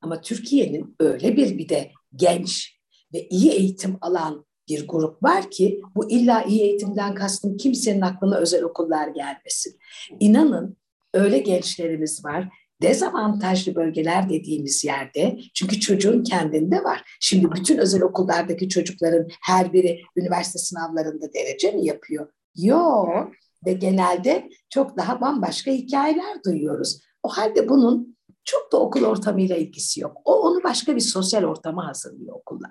Ama 0.00 0.20
Türkiye'nin 0.20 0.96
öyle 1.00 1.36
bir 1.36 1.58
bir 1.58 1.68
de 1.68 1.92
genç 2.16 2.78
ve 3.14 3.28
iyi 3.28 3.50
eğitim 3.50 3.98
alan 4.00 4.46
bir 4.68 4.88
grup 4.88 5.22
var 5.22 5.50
ki 5.50 5.80
bu 5.94 6.10
illa 6.10 6.42
iyi 6.42 6.62
eğitimden 6.62 7.14
kastım 7.14 7.56
kimsenin 7.56 8.00
aklına 8.00 8.36
özel 8.36 8.62
okullar 8.62 9.08
gelmesin. 9.08 9.78
İnanın 10.20 10.76
öyle 11.14 11.38
gençlerimiz 11.38 12.24
var 12.24 12.48
dezavantajlı 12.82 13.74
bölgeler 13.74 14.28
dediğimiz 14.28 14.84
yerde 14.84 15.38
çünkü 15.54 15.80
çocuğun 15.80 16.22
kendinde 16.22 16.84
var. 16.84 17.16
Şimdi 17.20 17.52
bütün 17.52 17.78
özel 17.78 18.02
okullardaki 18.02 18.68
çocukların 18.68 19.28
her 19.42 19.72
biri 19.72 20.02
üniversite 20.16 20.58
sınavlarında 20.58 21.32
derece 21.32 21.70
mi 21.70 21.86
yapıyor? 21.86 22.28
Yok 22.56 23.28
ve 23.66 23.72
genelde 23.72 24.48
çok 24.70 24.96
daha 24.96 25.20
bambaşka 25.20 25.70
hikayeler 25.70 26.44
duyuyoruz. 26.44 27.00
O 27.22 27.28
halde 27.28 27.68
bunun 27.68 28.16
çok 28.44 28.72
da 28.72 28.80
okul 28.80 29.04
ortamıyla 29.04 29.56
ilgisi 29.56 30.00
yok. 30.00 30.16
O 30.24 30.40
onu 30.42 30.64
başka 30.64 30.96
bir 30.96 31.00
sosyal 31.00 31.44
ortama 31.44 31.88
hazırlıyor 31.88 32.36
okullar. 32.36 32.70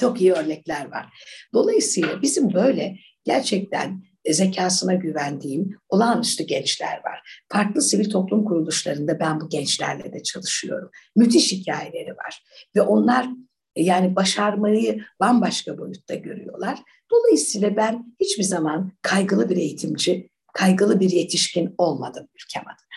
Çok 0.00 0.20
iyi 0.20 0.32
örnekler 0.32 0.90
var. 0.90 1.06
Dolayısıyla 1.54 2.22
bizim 2.22 2.54
böyle 2.54 2.96
gerçekten 3.24 4.02
zekasına 4.30 4.94
güvendiğim 4.94 5.78
olağanüstü 5.88 6.44
gençler 6.44 7.00
var. 7.04 7.42
Farklı 7.52 7.82
sivil 7.82 8.10
toplum 8.10 8.44
kuruluşlarında 8.44 9.20
ben 9.20 9.40
bu 9.40 9.48
gençlerle 9.48 10.12
de 10.12 10.22
çalışıyorum. 10.22 10.90
Müthiş 11.16 11.52
hikayeleri 11.52 12.10
var 12.10 12.42
ve 12.76 12.82
onlar 12.82 13.26
yani 13.76 14.16
başarmayı 14.16 15.04
bambaşka 15.20 15.78
boyutta 15.78 16.14
görüyorlar. 16.14 16.78
Dolayısıyla 17.10 17.76
ben 17.76 18.14
hiçbir 18.20 18.42
zaman 18.42 18.92
kaygılı 19.02 19.50
bir 19.50 19.56
eğitimci, 19.56 20.30
kaygılı 20.52 21.00
bir 21.00 21.10
yetişkin 21.10 21.74
olmadım 21.78 22.28
ülkem 22.34 22.62
adına. 22.62 22.92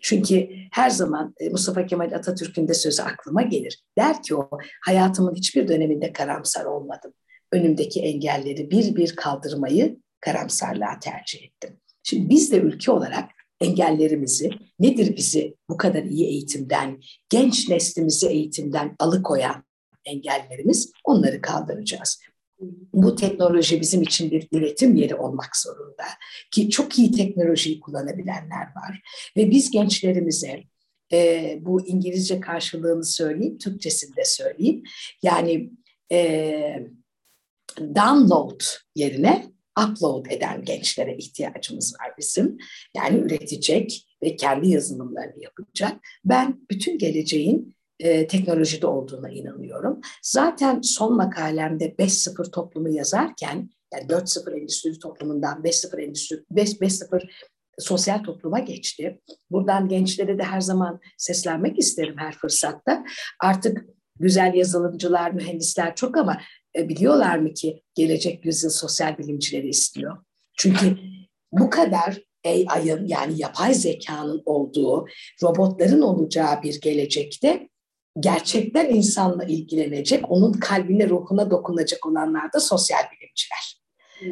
Çünkü 0.00 0.48
her 0.72 0.90
zaman 0.90 1.34
e, 1.40 1.48
Mustafa 1.48 1.86
Kemal 1.86 2.12
Atatürk'ün 2.12 2.68
de 2.68 2.74
sözü 2.74 3.02
aklıma 3.02 3.42
gelir. 3.42 3.84
Der 3.98 4.22
ki 4.22 4.36
o 4.36 4.50
hayatımın 4.84 5.34
hiçbir 5.34 5.68
döneminde 5.68 6.12
karamsar 6.12 6.64
olmadım. 6.64 7.12
Önümdeki 7.52 8.00
engelleri 8.00 8.70
bir 8.70 8.96
bir 8.96 9.16
kaldırmayı 9.16 9.98
karamsarlığa 10.20 10.98
tercih 10.98 11.42
ettim. 11.44 11.80
Şimdi 12.02 12.30
biz 12.30 12.52
de 12.52 12.56
ülke 12.56 12.90
olarak 12.90 13.30
engellerimizi, 13.60 14.50
nedir 14.80 15.16
bizi 15.16 15.56
bu 15.68 15.76
kadar 15.76 16.02
iyi 16.02 16.26
eğitimden, 16.26 17.00
genç 17.30 17.68
neslimizi 17.68 18.28
eğitimden 18.28 18.96
alıkoyan 18.98 19.64
engellerimiz 20.04 20.92
onları 21.04 21.40
kaldıracağız. 21.40 22.20
Bu 22.92 23.16
teknoloji 23.16 23.80
bizim 23.80 24.02
için 24.02 24.30
bir 24.30 24.48
üretim 24.52 24.96
yeri 24.96 25.14
olmak 25.14 25.56
zorunda. 25.56 26.04
Ki 26.50 26.70
çok 26.70 26.98
iyi 26.98 27.12
teknolojiyi 27.12 27.80
kullanabilenler 27.80 28.66
var. 28.76 29.02
Ve 29.36 29.50
biz 29.50 29.70
gençlerimize 29.70 30.62
e, 31.12 31.58
bu 31.60 31.86
İngilizce 31.86 32.40
karşılığını 32.40 33.04
söyleyeyim, 33.04 33.58
Türkçesini 33.58 34.16
de 34.16 34.24
söyleyeyim. 34.24 34.82
Yani 35.22 35.70
e, 36.12 36.86
download 37.80 38.60
yerine 38.94 39.52
upload 39.84 40.26
eden 40.26 40.64
gençlere 40.64 41.16
ihtiyacımız 41.16 41.94
var 42.00 42.12
bizim. 42.18 42.58
Yani 42.96 43.18
üretecek 43.18 44.06
ve 44.22 44.36
kendi 44.36 44.68
yazılımlarını 44.68 45.42
yapacak. 45.42 45.92
Ben 46.24 46.60
bütün 46.70 46.98
geleceğin 46.98 47.76
e, 48.00 48.26
teknolojide 48.26 48.86
olduğuna 48.86 49.30
inanıyorum. 49.30 50.00
Zaten 50.22 50.80
son 50.80 51.16
makalemde 51.16 51.88
5.0 51.88 52.50
toplumu 52.50 52.88
yazarken 52.88 53.70
yani 53.94 54.04
4.0 54.06 54.60
endüstri 54.60 54.98
toplumundan 54.98 55.62
5.0 55.62 56.02
endüstri 56.02 56.36
5.0 56.36 57.28
sosyal 57.78 58.18
topluma 58.18 58.58
geçti. 58.58 59.20
Buradan 59.50 59.88
gençlere 59.88 60.38
de 60.38 60.42
her 60.42 60.60
zaman 60.60 61.00
seslenmek 61.16 61.78
isterim 61.78 62.14
her 62.18 62.38
fırsatta. 62.38 63.04
Artık 63.40 63.84
güzel 64.20 64.54
yazılımcılar, 64.54 65.30
mühendisler 65.30 65.94
çok 65.94 66.16
ama 66.16 66.40
e, 66.76 66.88
biliyorlar 66.88 67.38
mı 67.38 67.54
ki 67.54 67.82
gelecek 67.94 68.44
yüzyıl 68.44 68.70
sosyal 68.70 69.18
bilimcileri 69.18 69.68
istiyor? 69.68 70.16
Çünkü 70.58 70.98
bu 71.52 71.70
kadar 71.70 72.18
AI'ın 72.46 73.06
yani 73.06 73.40
yapay 73.40 73.74
zekanın 73.74 74.42
olduğu, 74.44 75.06
robotların 75.42 76.00
olacağı 76.00 76.62
bir 76.62 76.80
gelecekte 76.80 77.68
gerçekten 78.20 78.88
insanla 78.88 79.44
ilgilenecek, 79.44 80.30
onun 80.30 80.52
kalbine, 80.52 81.08
ruhuna 81.08 81.50
dokunacak 81.50 82.06
olanlar 82.06 82.52
da 82.52 82.60
sosyal 82.60 83.02
bilimciler. 83.12 83.78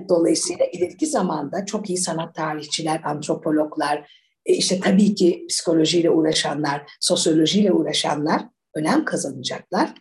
Dolayısıyla 0.09 0.66
ileriki 0.66 1.07
zamanda 1.07 1.66
çok 1.66 1.90
iyi 1.90 1.99
sanat 1.99 2.35
tarihçiler, 2.35 3.01
antropologlar, 3.05 4.11
e, 4.46 4.55
işte 4.55 4.81
tabii 4.81 5.14
ki 5.14 5.46
psikolojiyle 5.49 6.11
uğraşanlar, 6.11 6.83
sosyolojiyle 7.01 7.72
uğraşanlar 7.72 8.42
önem 8.75 9.05
kazanacaklar. 9.05 9.94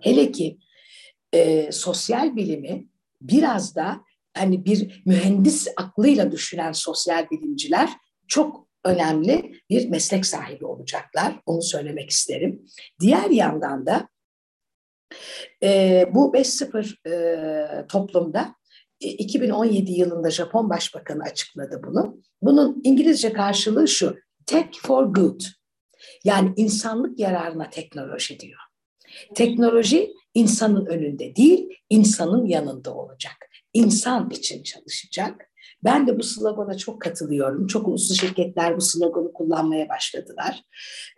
Hele 0.00 0.32
ki 0.32 0.58
e, 1.32 1.72
sosyal 1.72 2.36
bilimi 2.36 2.86
biraz 3.20 3.76
da 3.76 4.00
hani 4.34 4.64
bir 4.64 5.02
mühendis 5.06 5.68
aklıyla 5.76 6.32
düşünen 6.32 6.72
sosyal 6.72 7.30
bilimciler 7.30 7.90
çok 8.28 8.68
önemli 8.84 9.52
bir 9.70 9.88
meslek 9.88 10.26
sahibi 10.26 10.66
olacaklar. 10.66 11.40
Onu 11.46 11.62
söylemek 11.62 12.10
isterim. 12.10 12.66
Diğer 13.00 13.30
yandan 13.30 13.86
da 13.86 14.08
e, 15.62 16.04
bu 16.14 16.32
5.0 16.32 17.08
e, 17.08 17.86
toplumda 17.86 18.54
2017 19.00 19.92
yılında 19.92 20.30
Japon 20.30 20.70
Başbakanı 20.70 21.22
açıkladı 21.22 21.80
bunu. 21.86 22.22
Bunun 22.42 22.80
İngilizce 22.84 23.32
karşılığı 23.32 23.88
şu, 23.88 24.16
Tech 24.46 24.68
for 24.82 25.04
Good. 25.04 25.40
Yani 26.24 26.52
insanlık 26.56 27.18
yararına 27.18 27.70
teknoloji 27.70 28.40
diyor. 28.40 28.60
Teknoloji 29.34 30.12
insanın 30.38 30.86
önünde 30.86 31.36
değil, 31.36 31.68
insanın 31.90 32.46
yanında 32.46 32.94
olacak. 32.94 33.36
İnsan 33.72 34.30
için 34.30 34.62
çalışacak. 34.62 35.50
Ben 35.84 36.06
de 36.06 36.18
bu 36.18 36.22
slogana 36.22 36.76
çok 36.76 37.02
katılıyorum. 37.02 37.66
Çok 37.66 37.88
uluslu 37.88 38.14
şirketler 38.14 38.76
bu 38.76 38.80
sloganı 38.80 39.32
kullanmaya 39.32 39.88
başladılar. 39.88 40.62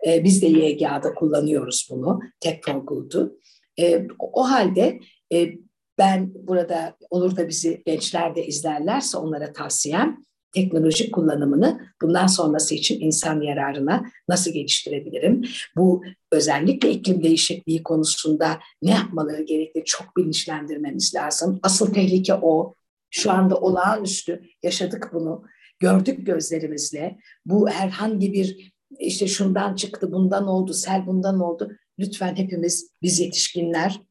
Ee, 0.07 0.23
biz 0.23 0.41
de 0.41 0.47
YGA'da 0.47 1.13
kullanıyoruz 1.13 1.87
bunu, 1.91 2.19
Tech 2.39 2.59
for 2.65 2.75
Good'u. 2.75 3.39
Ee, 3.79 4.07
o 4.19 4.49
halde 4.49 4.99
e, 5.33 5.49
ben 5.97 6.31
burada 6.33 6.97
olur 7.09 7.35
da 7.35 7.47
bizi 7.47 7.83
gençler 7.85 8.35
de 8.35 8.45
izlerlerse 8.45 9.17
onlara 9.17 9.53
tavsiyem 9.53 10.17
teknoloji 10.51 11.11
kullanımını 11.11 11.81
bundan 12.01 12.27
sonrası 12.27 12.75
için 12.75 13.01
insan 13.01 13.41
yararına 13.41 14.05
nasıl 14.29 14.51
geliştirebilirim? 14.51 15.45
Bu 15.75 16.03
özellikle 16.31 16.91
iklim 16.91 17.23
değişikliği 17.23 17.83
konusunda 17.83 18.59
ne 18.81 18.91
yapmaları 18.91 19.43
gerektiği 19.43 19.83
çok 19.85 20.17
bilinçlendirmemiz 20.17 21.15
lazım. 21.15 21.59
Asıl 21.63 21.93
tehlike 21.93 22.33
o. 22.33 22.75
Şu 23.13 23.31
anda 23.31 23.55
olağanüstü 23.55 24.41
yaşadık 24.63 25.09
bunu. 25.13 25.43
Gördük 25.79 26.25
gözlerimizle. 26.25 27.17
Bu 27.45 27.69
herhangi 27.69 28.33
bir 28.33 28.73
işte 28.99 29.27
şundan 29.27 29.75
çıktı, 29.75 30.11
bundan 30.11 30.47
oldu, 30.47 30.73
sel 30.73 31.07
bundan 31.07 31.39
oldu. 31.39 31.71
Lütfen 31.99 32.35
hepimiz 32.35 32.91
biz 33.01 33.19
yetişkinler 33.19 34.01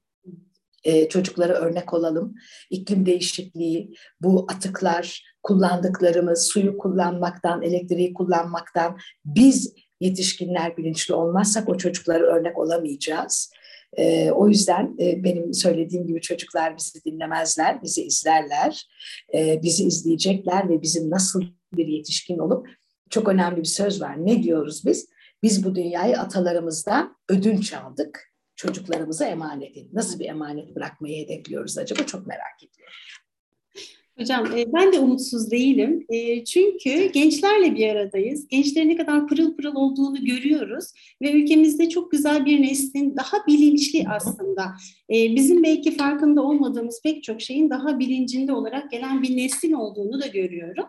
e, 0.84 1.08
çocuklara 1.08 1.52
örnek 1.52 1.94
olalım. 1.94 2.34
İklim 2.70 3.06
değişikliği, 3.06 3.94
bu 4.20 4.46
atıklar, 4.48 5.29
kullandıklarımız, 5.42 6.46
suyu 6.46 6.78
kullanmaktan, 6.78 7.62
elektriği 7.62 8.14
kullanmaktan 8.14 8.98
biz 9.24 9.74
yetişkinler 10.00 10.76
bilinçli 10.76 11.14
olmazsak 11.14 11.68
o 11.68 11.76
çocuklara 11.76 12.24
örnek 12.24 12.58
olamayacağız. 12.58 13.52
E, 13.96 14.30
o 14.30 14.48
yüzden 14.48 14.96
e, 15.00 15.24
benim 15.24 15.54
söylediğim 15.54 16.06
gibi 16.06 16.20
çocuklar 16.20 16.76
bizi 16.76 17.04
dinlemezler, 17.04 17.82
bizi 17.82 18.02
izlerler, 18.02 18.88
e, 19.34 19.62
bizi 19.62 19.84
izleyecekler 19.84 20.68
ve 20.68 20.82
bizim 20.82 21.10
nasıl 21.10 21.42
bir 21.72 21.86
yetişkin 21.86 22.38
olup 22.38 22.68
çok 23.10 23.28
önemli 23.28 23.56
bir 23.56 23.64
söz 23.64 24.00
var. 24.00 24.26
Ne 24.26 24.42
diyoruz 24.42 24.82
biz? 24.86 25.08
Biz 25.42 25.64
bu 25.64 25.74
dünyayı 25.74 26.18
atalarımızdan 26.18 27.16
ödünç 27.28 27.72
aldık 27.74 28.30
çocuklarımıza 28.56 29.24
emanet 29.24 29.76
edin. 29.76 29.90
Nasıl 29.92 30.18
bir 30.18 30.28
emanet 30.28 30.76
bırakmayı 30.76 31.24
hedefliyoruz 31.24 31.78
acaba 31.78 32.02
çok 32.02 32.26
merak 32.26 32.62
ediyorum. 32.62 32.94
Hocam 34.20 34.58
e, 34.58 34.72
ben 34.72 34.92
de 34.92 34.98
umutsuz 34.98 35.50
değilim. 35.50 36.06
E, 36.08 36.44
çünkü 36.44 37.12
gençlerle 37.12 37.74
bir 37.74 37.88
aradayız. 37.88 38.48
Gençlerin 38.48 38.88
ne 38.88 38.96
kadar 38.96 39.26
pırıl 39.26 39.56
pırıl 39.56 39.74
olduğunu 39.74 40.24
görüyoruz. 40.24 40.84
Ve 41.22 41.32
ülkemizde 41.32 41.88
çok 41.88 42.10
güzel 42.10 42.46
bir 42.46 42.62
neslin 42.62 43.16
daha 43.16 43.46
bilinçli 43.46 44.04
aslında. 44.08 44.62
E, 45.10 45.36
bizim 45.36 45.62
belki 45.62 45.96
farkında 45.96 46.42
olmadığımız 46.42 47.00
pek 47.02 47.22
çok 47.22 47.42
şeyin 47.42 47.70
daha 47.70 47.98
bilincinde 47.98 48.52
olarak 48.52 48.90
gelen 48.90 49.22
bir 49.22 49.36
neslin 49.36 49.72
olduğunu 49.72 50.22
da 50.22 50.26
görüyorum. 50.26 50.86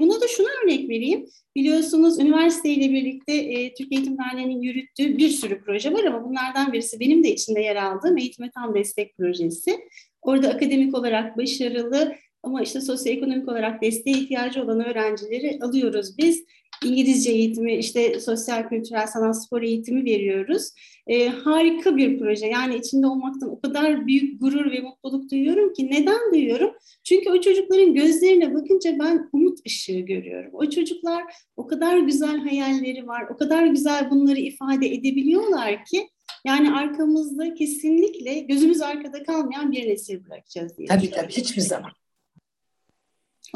Buna 0.00 0.20
da 0.20 0.28
şunu 0.28 0.46
örnek 0.64 0.88
vereyim. 0.88 1.26
Biliyorsunuz 1.56 2.18
üniversiteyle 2.18 2.92
birlikte 2.92 3.32
Türkiye 3.74 4.00
Eğitim 4.00 4.18
Derneği'nin 4.18 4.62
yürüttüğü 4.62 5.18
bir 5.18 5.28
sürü 5.28 5.62
proje 5.64 5.92
var 5.92 6.04
ama 6.04 6.24
bunlardan 6.28 6.72
birisi 6.72 7.00
benim 7.00 7.24
de 7.24 7.32
içinde 7.32 7.60
yer 7.60 7.76
aldığım 7.76 8.18
Eğitime 8.18 8.50
Tam 8.50 8.74
Destek 8.74 9.16
Projesi. 9.16 9.78
Orada 10.22 10.48
akademik 10.48 10.94
olarak 10.94 11.38
başarılı 11.38 12.14
ama 12.42 12.62
işte 12.62 12.80
sosyoekonomik 12.80 13.48
olarak 13.48 13.82
desteğe 13.82 14.18
ihtiyacı 14.18 14.62
olan 14.62 14.84
öğrencileri 14.84 15.58
alıyoruz 15.62 16.18
biz. 16.18 16.44
İngilizce 16.84 17.30
eğitimi, 17.30 17.76
işte 17.76 18.20
sosyal, 18.20 18.68
kültürel, 18.68 19.06
sanat, 19.06 19.44
spor 19.44 19.62
eğitimi 19.62 20.04
veriyoruz. 20.04 20.70
E, 21.06 21.28
harika 21.28 21.96
bir 21.96 22.18
proje. 22.18 22.46
Yani 22.46 22.76
içinde 22.76 23.06
olmaktan 23.06 23.50
o 23.50 23.60
kadar 23.60 24.06
büyük 24.06 24.40
gurur 24.40 24.70
ve 24.70 24.80
mutluluk 24.80 25.30
duyuyorum 25.30 25.72
ki. 25.72 25.90
Neden 25.90 26.32
duyuyorum? 26.32 26.70
Çünkü 27.04 27.30
o 27.30 27.40
çocukların 27.40 27.94
gözlerine 27.94 28.54
bakınca 28.54 28.98
ben 28.98 29.28
umut 29.32 29.58
ışığı 29.66 30.00
görüyorum. 30.00 30.50
O 30.52 30.70
çocuklar 30.70 31.22
o 31.56 31.66
kadar 31.66 31.98
güzel 31.98 32.38
hayalleri 32.38 33.06
var, 33.06 33.24
o 33.34 33.36
kadar 33.36 33.66
güzel 33.66 34.10
bunları 34.10 34.40
ifade 34.40 34.86
edebiliyorlar 34.86 35.84
ki 35.84 36.08
yani 36.44 36.72
arkamızda 36.72 37.54
kesinlikle 37.54 38.38
gözümüz 38.38 38.80
arkada 38.80 39.22
kalmayan 39.22 39.72
bir 39.72 39.88
nesil 39.88 40.24
bırakacağız 40.24 40.78
diye. 40.78 40.88
Tabii 40.88 41.10
tabii 41.10 41.32
hiçbir 41.32 41.62
zaman. 41.62 41.90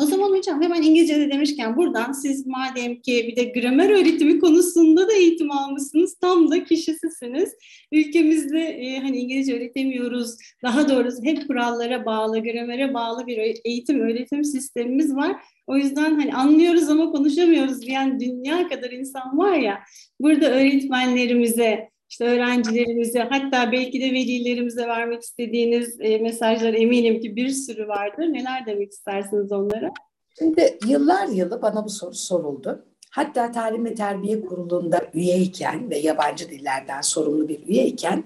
O 0.00 0.04
zaman 0.04 0.30
hocam 0.30 0.62
hemen 0.62 0.82
İngilizce'de 0.82 1.30
demişken 1.30 1.76
buradan 1.76 2.12
siz 2.12 2.46
madem 2.46 2.96
ki 2.96 3.24
bir 3.28 3.36
de 3.36 3.44
gramer 3.44 3.90
öğretimi 3.90 4.40
konusunda 4.40 5.08
da 5.08 5.12
eğitim 5.12 5.50
almışsınız 5.50 6.14
tam 6.14 6.50
da 6.50 6.64
kişisisiniz. 6.64 7.52
Ülkemizde 7.92 8.60
e, 8.60 8.98
hani 8.98 9.18
İngilizce 9.18 9.56
öğretemiyoruz. 9.56 10.36
Daha 10.62 10.88
doğrusu 10.88 11.24
hep 11.24 11.46
kurallara 11.48 12.06
bağlı, 12.06 12.42
gramere 12.42 12.94
bağlı 12.94 13.26
bir 13.26 13.60
eğitim 13.64 14.00
öğretim 14.00 14.44
sistemimiz 14.44 15.16
var. 15.16 15.36
O 15.66 15.76
yüzden 15.76 16.14
hani 16.14 16.34
anlıyoruz 16.34 16.88
ama 16.88 17.10
konuşamıyoruz 17.10 17.82
diyen 17.82 18.20
dünya 18.20 18.68
kadar 18.68 18.90
insan 18.90 19.38
var 19.38 19.56
ya. 19.56 19.80
Burada 20.20 20.50
öğretmenlerimize, 20.50 21.93
işte 22.14 22.24
öğrencilerimize 22.24 23.18
hatta 23.18 23.72
belki 23.72 24.00
de 24.00 24.12
velilerimize 24.12 24.86
vermek 24.86 25.22
istediğiniz 25.22 26.00
e, 26.00 26.18
mesajlar 26.18 26.74
eminim 26.74 27.20
ki 27.20 27.36
bir 27.36 27.48
sürü 27.48 27.88
vardır. 27.88 28.22
Neler 28.22 28.66
demek 28.66 28.92
istersiniz 28.92 29.52
onlara? 29.52 29.92
Şimdi 30.38 30.78
yıllar 30.86 31.28
yılı 31.28 31.62
bana 31.62 31.84
bu 31.84 31.88
soru 31.88 32.14
soruldu. 32.14 32.84
Hatta 33.10 33.52
Talim 33.52 33.84
ve 33.84 33.94
Terbiye 33.94 34.40
Kurulu'nda 34.40 35.06
üyeyken 35.14 35.90
ve 35.90 35.98
yabancı 35.98 36.50
dillerden 36.50 37.00
sorumlu 37.00 37.48
bir 37.48 37.66
üyeyken 37.68 38.24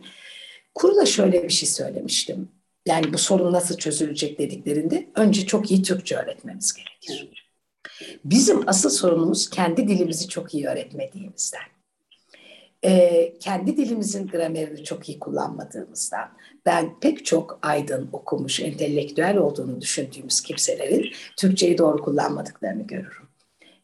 kurula 0.74 1.06
şöyle 1.06 1.44
bir 1.44 1.52
şey 1.52 1.68
söylemiştim. 1.68 2.48
Yani 2.86 3.12
bu 3.12 3.18
sorun 3.18 3.52
nasıl 3.52 3.76
çözülecek 3.76 4.38
dediklerinde 4.38 5.06
önce 5.14 5.46
çok 5.46 5.70
iyi 5.70 5.82
Türkçe 5.82 6.16
öğretmemiz 6.16 6.72
gerekir. 6.72 7.44
Bizim 8.24 8.68
asıl 8.68 8.90
sorunumuz 8.90 9.50
kendi 9.50 9.88
dilimizi 9.88 10.28
çok 10.28 10.54
iyi 10.54 10.66
öğretmediğimizden 10.66 11.77
e, 12.84 13.32
kendi 13.38 13.76
dilimizin 13.76 14.26
gramerini 14.26 14.84
çok 14.84 15.08
iyi 15.08 15.18
kullanmadığımızdan 15.18 16.28
ben 16.66 17.00
pek 17.00 17.26
çok 17.26 17.58
aydın, 17.62 18.08
okumuş, 18.12 18.60
entelektüel 18.60 19.36
olduğunu 19.36 19.80
düşündüğümüz 19.80 20.40
kimselerin 20.40 21.12
Türkçeyi 21.36 21.78
doğru 21.78 22.04
kullanmadıklarını 22.04 22.82
görürüm. 22.82 23.28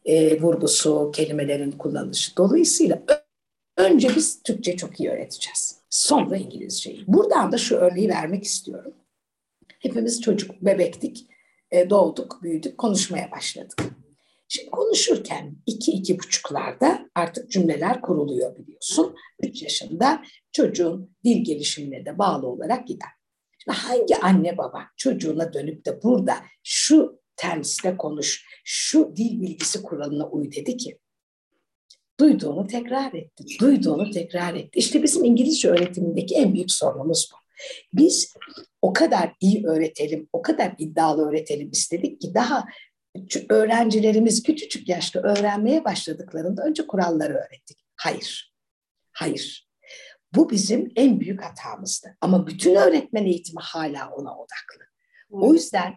E, 0.05 0.41
vurgusu, 0.41 1.11
kelimelerin 1.15 1.71
kullanışı. 1.71 2.37
Dolayısıyla 2.37 3.03
önce 3.77 4.09
biz 4.15 4.43
Türkçe 4.43 4.77
çok 4.77 4.99
iyi 4.99 5.09
öğreteceğiz. 5.09 5.79
Sonra 5.89 6.37
İngilizceyi. 6.37 7.03
Buradan 7.07 7.51
da 7.51 7.57
şu 7.57 7.75
örneği 7.75 8.09
vermek 8.09 8.43
istiyorum. 8.43 8.93
Hepimiz 9.79 10.21
çocuk, 10.21 10.61
bebektik, 10.61 11.27
e, 11.71 11.89
doğduk, 11.89 12.43
büyüdük, 12.43 12.77
konuşmaya 12.77 13.31
başladık. 13.31 13.81
Şimdi 14.47 14.71
konuşurken 14.71 15.55
iki, 15.65 15.91
iki 15.91 16.19
buçuklarda 16.19 17.09
artık 17.15 17.51
cümleler 17.51 18.01
kuruluyor 18.01 18.57
biliyorsun. 18.57 19.15
Üç 19.43 19.61
yaşında 19.61 20.23
çocuğun 20.51 21.15
dil 21.23 21.43
gelişimine 21.43 22.05
de 22.05 22.17
bağlı 22.17 22.47
olarak 22.47 22.87
gider. 22.87 23.09
Şimdi 23.63 23.77
hangi 23.77 24.17
anne 24.17 24.57
baba 24.57 24.83
çocuğuna 24.97 25.53
dönüp 25.53 25.85
de 25.85 26.03
burada 26.03 26.35
şu 26.63 27.19
temsile 27.35 27.97
konuş, 27.97 28.45
şu 28.63 29.15
dil 29.15 29.41
bilgisi 29.41 29.81
kuralına 29.81 30.29
uy 30.29 30.51
dedi 30.51 30.77
ki? 30.77 30.97
Duyduğunu 32.19 32.67
tekrar 32.67 33.13
etti, 33.13 33.43
duyduğunu 33.59 34.11
tekrar 34.11 34.55
etti. 34.55 34.79
İşte 34.79 35.03
bizim 35.03 35.23
İngilizce 35.23 35.69
öğretimindeki 35.69 36.35
en 36.35 36.53
büyük 36.53 36.71
sorunumuz 36.71 37.29
bu. 37.33 37.37
Biz 37.93 38.33
o 38.81 38.93
kadar 38.93 39.33
iyi 39.39 39.67
öğretelim, 39.67 40.29
o 40.33 40.41
kadar 40.41 40.75
iddialı 40.77 41.29
öğretelim 41.29 41.71
istedik 41.71 42.21
ki 42.21 42.33
daha 42.33 42.65
öğrencilerimiz 43.49 44.43
küçücük 44.43 44.89
yaşta 44.89 45.19
öğrenmeye 45.19 45.85
başladıklarında 45.85 46.63
önce 46.63 46.87
kuralları 46.87 47.33
öğrettik. 47.33 47.77
Hayır, 47.95 48.53
hayır. 49.11 49.69
Bu 50.35 50.49
bizim 50.49 50.91
en 50.95 51.19
büyük 51.19 51.43
hatamızdı. 51.43 52.17
Ama 52.21 52.47
bütün 52.47 52.75
öğretmen 52.75 53.25
eğitimi 53.25 53.61
hala 53.61 54.09
ona 54.09 54.37
odaklı. 54.37 54.85
O 55.29 55.53
yüzden 55.53 55.93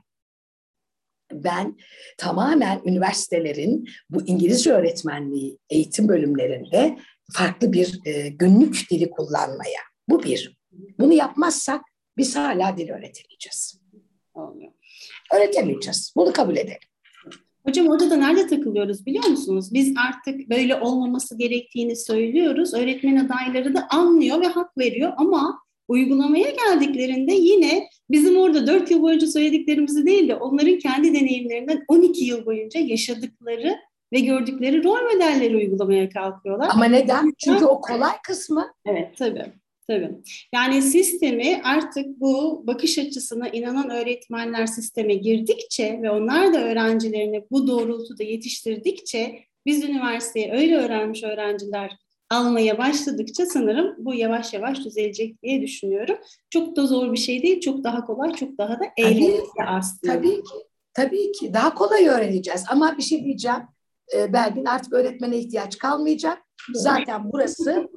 ben 1.33 1.77
tamamen 2.19 2.83
üniversitelerin 2.85 3.89
bu 4.11 4.27
İngilizce 4.27 4.73
öğretmenliği 4.73 5.59
eğitim 5.71 6.09
bölümlerinde 6.09 6.99
farklı 7.33 7.73
bir 7.73 8.01
e, 8.05 8.29
günlük 8.29 8.91
dili 8.91 9.11
kullanmaya. 9.11 9.81
Bu 10.09 10.23
bir. 10.23 10.59
Bunu 10.99 11.13
yapmazsak 11.13 11.83
biz 12.17 12.37
hala 12.37 12.77
dil 12.77 12.91
öğretemeyeceğiz. 12.91 13.81
Olmuyor. 14.35 14.73
Öğretemeyeceğiz. 15.33 16.13
Bunu 16.17 16.33
kabul 16.33 16.57
edelim. 16.57 16.89
Hocam 17.69 17.89
orada 17.89 18.11
da 18.11 18.17
nerede 18.17 18.47
takılıyoruz 18.47 19.07
biliyor 19.07 19.25
musunuz? 19.25 19.69
Biz 19.73 19.95
artık 20.09 20.51
böyle 20.51 20.77
olmaması 20.77 21.39
gerektiğini 21.39 21.97
söylüyoruz. 21.97 22.75
Öğretmen 22.75 23.17
adayları 23.17 23.75
da 23.75 23.89
anlıyor 23.91 24.41
ve 24.41 24.47
hak 24.47 24.79
veriyor 24.79 25.13
ama 25.17 25.63
uygulamaya 25.89 26.51
geldiklerinde 26.51 27.33
yine 27.33 27.89
bizim 28.11 28.37
orada 28.37 28.67
4 28.67 28.91
yıl 28.91 29.03
boyunca 29.03 29.27
söylediklerimizi 29.27 30.07
değil 30.07 30.29
de 30.29 30.35
onların 30.35 30.79
kendi 30.79 31.15
deneyimlerinden 31.15 31.85
12 31.89 32.25
yıl 32.25 32.47
boyunca 32.47 32.81
yaşadıkları 32.81 33.77
ve 34.13 34.21
gördükleri 34.21 34.85
rol 34.85 35.13
modelleri 35.15 35.57
uygulamaya 35.57 36.09
kalkıyorlar. 36.09 36.69
Ama 36.73 36.85
neden? 36.85 37.33
Çünkü 37.39 37.65
o 37.65 37.81
kolay 37.81 38.13
kısmı. 38.27 38.73
Evet 38.87 39.17
tabii. 39.17 39.53
Tabii. 39.89 40.11
Yani 40.55 40.83
sistemi 40.83 41.61
artık 41.65 42.07
bu 42.21 42.63
bakış 42.67 42.99
açısına 42.99 43.49
inanan 43.49 43.91
öğretmenler 43.91 44.67
sisteme 44.67 45.15
girdikçe 45.15 46.03
ve 46.03 46.11
onlar 46.11 46.55
da 46.55 46.65
öğrencilerini 46.65 47.45
bu 47.51 47.67
doğrultuda 47.67 48.23
yetiştirdikçe 48.23 49.45
biz 49.67 49.85
üniversiteye 49.85 50.53
öyle 50.53 50.77
öğrenmiş 50.77 51.25
öğrenciler 51.25 51.97
almaya 52.31 52.79
başladıkça 52.79 53.47
sanırım 53.47 53.95
bu 53.99 54.15
yavaş 54.15 54.55
yavaş 54.55 54.85
düzelecek 54.85 55.43
diye 55.43 55.63
düşünüyorum. 55.63 56.17
Çok 56.51 56.77
da 56.77 56.87
zor 56.87 57.13
bir 57.13 57.19
şey 57.19 57.43
değil, 57.43 57.61
çok 57.61 57.85
daha 57.85 58.07
kolay, 58.07 58.33
çok 58.33 58.59
daha 58.59 58.81
da 58.81 58.85
eğlenceli 58.97 59.43
aslında. 59.67 60.13
Tabii 60.13 60.43
ki, 60.43 60.55
tabii 60.95 61.33
ki. 61.33 61.55
Daha 61.55 61.75
kolay 61.75 62.09
öğreneceğiz 62.09 62.65
ama 62.71 62.97
bir 62.99 63.03
şey 63.03 63.25
diyeceğim. 63.25 63.61
Ee, 64.15 64.33
Belgin 64.33 64.65
artık 64.65 64.93
öğretmene 64.93 65.39
ihtiyaç 65.39 65.79
kalmayacak. 65.79 66.39
Zaten 66.75 67.33
burası 67.33 67.89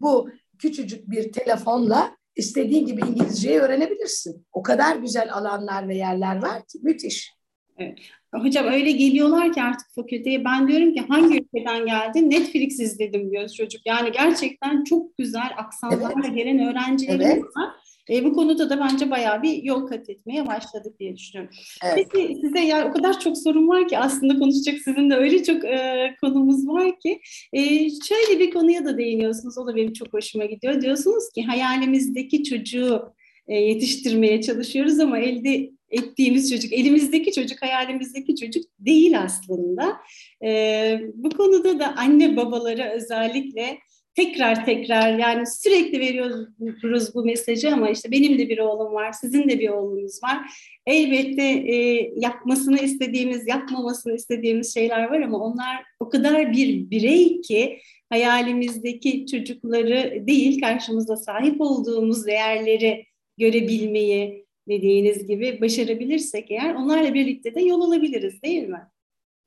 bu 0.00 0.30
küçücük 0.60 1.10
bir 1.10 1.32
telefonla 1.32 2.16
istediğin 2.36 2.86
gibi 2.86 3.00
İngilizceyi 3.00 3.58
öğrenebilirsin. 3.58 4.46
O 4.52 4.62
kadar 4.62 4.96
güzel 4.96 5.34
alanlar 5.34 5.88
ve 5.88 5.96
yerler 5.96 6.42
var 6.42 6.58
ki 6.58 6.78
müthiş. 6.82 7.32
Evet. 7.78 7.98
Hocam 8.34 8.66
öyle 8.66 8.90
geliyorlar 8.90 9.52
ki 9.52 9.62
artık 9.62 9.86
fakülteye 9.94 10.44
ben 10.44 10.68
diyorum 10.68 10.94
ki 10.94 11.04
hangi 11.08 11.38
ülkeden 11.38 11.86
geldin? 11.86 12.30
Netflix 12.30 12.80
izledim 12.80 13.30
diyor 13.30 13.48
çocuk. 13.48 13.80
Yani 13.86 14.12
gerçekten 14.12 14.84
çok 14.84 15.18
güzel 15.18 15.50
aksanlarla 15.56 16.22
evet. 16.26 16.36
gelen 16.36 16.58
öğrencilerimiz 16.58 17.26
evet. 17.26 17.42
var. 17.42 17.70
E, 18.10 18.24
bu 18.24 18.34
konuda 18.34 18.70
da 18.70 18.80
bence 18.80 19.10
bayağı 19.10 19.42
bir 19.42 19.62
yol 19.62 19.86
kat 19.86 20.10
etmeye 20.10 20.46
başladık 20.46 20.98
diye 20.98 21.16
düşünüyorum. 21.16 21.54
Evet. 21.84 22.08
Peki 22.12 22.36
size 22.40 22.60
yani 22.60 22.90
o 22.90 22.92
kadar 22.92 23.20
çok 23.20 23.38
sorun 23.38 23.68
var 23.68 23.88
ki 23.88 23.98
aslında 23.98 24.38
konuşacak 24.38 24.78
sizin 24.78 25.10
de 25.10 25.14
öyle 25.14 25.42
çok 25.44 25.64
e, 25.64 26.14
konumuz 26.20 26.68
var 26.68 26.98
ki 27.00 27.20
e, 27.52 27.62
şöyle 27.90 28.38
bir 28.38 28.50
konuya 28.50 28.84
da 28.84 28.98
değiniyorsunuz. 28.98 29.58
O 29.58 29.66
da 29.66 29.76
benim 29.76 29.92
çok 29.92 30.12
hoşuma 30.12 30.44
gidiyor. 30.44 30.82
Diyorsunuz 30.82 31.24
ki 31.34 31.42
hayalimizdeki 31.42 32.44
çocuğu 32.44 33.12
e, 33.48 33.54
yetiştirmeye 33.54 34.42
çalışıyoruz 34.42 35.00
ama 35.00 35.18
elde 35.18 35.70
ettiğimiz 35.90 36.50
çocuk, 36.50 36.72
elimizdeki 36.72 37.32
çocuk, 37.32 37.62
hayalimizdeki 37.62 38.36
çocuk 38.36 38.64
değil 38.78 39.20
aslında. 39.20 39.96
E, 40.44 41.00
bu 41.14 41.30
konuda 41.30 41.78
da 41.78 41.94
anne 41.96 42.36
babalara 42.36 42.92
özellikle 42.92 43.78
tekrar 44.14 44.64
tekrar 44.64 45.18
yani 45.18 45.46
sürekli 45.46 46.00
veriyoruz 46.00 47.14
bu 47.14 47.24
mesajı 47.24 47.72
ama 47.72 47.90
işte 47.90 48.10
benim 48.10 48.38
de 48.38 48.48
bir 48.48 48.58
oğlum 48.58 48.94
var, 48.94 49.12
sizin 49.12 49.48
de 49.48 49.58
bir 49.58 49.68
oğlunuz 49.68 50.22
var. 50.22 50.38
Elbette 50.86 51.42
e, 51.42 51.76
yapmasını 52.16 52.78
istediğimiz, 52.78 53.48
yapmamasını 53.48 54.14
istediğimiz 54.14 54.74
şeyler 54.74 55.04
var 55.04 55.20
ama 55.20 55.38
onlar 55.38 55.84
o 56.00 56.08
kadar 56.08 56.52
bir 56.52 56.90
birey 56.90 57.40
ki 57.40 57.78
hayalimizdeki 58.10 59.26
çocukları 59.26 60.26
değil, 60.26 60.60
karşımızda 60.60 61.16
sahip 61.16 61.60
olduğumuz 61.60 62.26
değerleri 62.26 63.06
görebilmeyi 63.38 64.46
dediğiniz 64.68 65.26
gibi 65.26 65.60
başarabilirsek 65.60 66.50
eğer 66.50 66.74
onlarla 66.74 67.14
birlikte 67.14 67.54
de 67.54 67.62
yol 67.62 67.80
alabiliriz 67.80 68.42
değil 68.42 68.68
mi? 68.68 68.80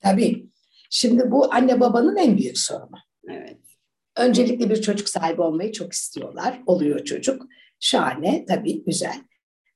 Tabii. 0.02 0.46
Şimdi 0.90 1.32
bu 1.32 1.54
anne 1.54 1.80
babanın 1.80 2.16
en 2.16 2.38
büyük 2.38 2.58
sorunu. 2.58 2.98
Evet. 3.30 3.63
Öncelikle 4.18 4.70
bir 4.70 4.82
çocuk 4.82 5.10
sahibi 5.10 5.42
olmayı 5.42 5.72
çok 5.72 5.94
istiyorlar. 5.94 6.62
Oluyor 6.66 7.06
çocuk. 7.06 7.46
Şahane, 7.80 8.46
tabii 8.48 8.84
güzel. 8.84 9.22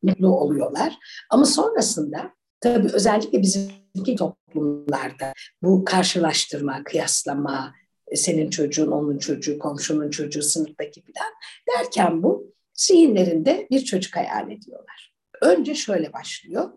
Mutlu 0.03 0.27
oluyorlar. 0.27 0.93
Ama 1.29 1.45
sonrasında 1.45 2.33
tabii 2.59 2.89
özellikle 2.93 3.41
bizim 3.41 3.71
toplumlarda 4.17 5.33
bu 5.63 5.85
karşılaştırma, 5.85 6.83
kıyaslama, 6.83 7.73
senin 8.15 8.49
çocuğun, 8.49 8.91
onun 8.91 9.17
çocuğu, 9.17 9.59
komşunun 9.59 10.09
çocuğu, 10.09 10.41
sınıftaki 10.41 11.01
falan 11.01 11.33
derken 11.77 12.23
bu 12.23 12.53
zihinlerinde 12.73 13.67
bir 13.71 13.79
çocuk 13.85 14.15
hayal 14.15 14.51
ediyorlar. 14.51 15.13
Önce 15.41 15.75
şöyle 15.75 16.13
başlıyor. 16.13 16.71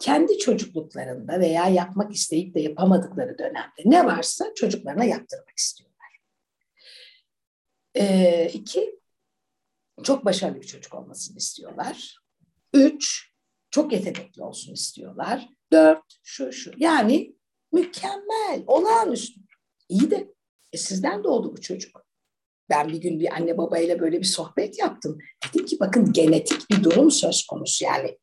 Kendi 0.00 0.38
çocukluklarında 0.38 1.40
veya 1.40 1.68
yapmak 1.68 2.14
isteyip 2.14 2.54
de 2.54 2.60
yapamadıkları 2.60 3.38
dönemde 3.38 3.82
ne 3.84 4.06
varsa 4.06 4.54
çocuklarına 4.54 5.04
yaptırmak 5.04 5.58
istiyor. 5.58 5.85
Ee, 7.96 8.50
iki, 8.54 9.00
çok 10.02 10.24
başarılı 10.24 10.60
bir 10.60 10.66
çocuk 10.66 10.94
olmasını 10.94 11.36
istiyorlar. 11.36 12.16
Üç, 12.74 13.32
çok 13.70 13.92
yetenekli 13.92 14.42
olsun 14.42 14.72
istiyorlar. 14.72 15.48
dört, 15.72 16.02
şu 16.22 16.52
şu. 16.52 16.72
Yani 16.76 17.36
mükemmel, 17.72 18.64
olağanüstü. 18.66 19.40
İyi 19.88 20.10
de 20.10 20.34
e, 20.72 20.78
sizden 20.78 21.24
doğdu 21.24 21.56
bu 21.56 21.60
çocuk. 21.60 22.06
Ben 22.70 22.88
bir 22.88 23.00
gün 23.00 23.20
bir 23.20 23.34
anne 23.34 23.58
babayla 23.58 24.00
böyle 24.00 24.20
bir 24.20 24.26
sohbet 24.26 24.78
yaptım. 24.78 25.18
Dedim 25.44 25.66
ki 25.66 25.76
bakın 25.80 26.12
genetik 26.12 26.70
bir 26.70 26.84
durum 26.84 27.10
söz 27.10 27.46
konusu 27.46 27.84
yani. 27.84 28.18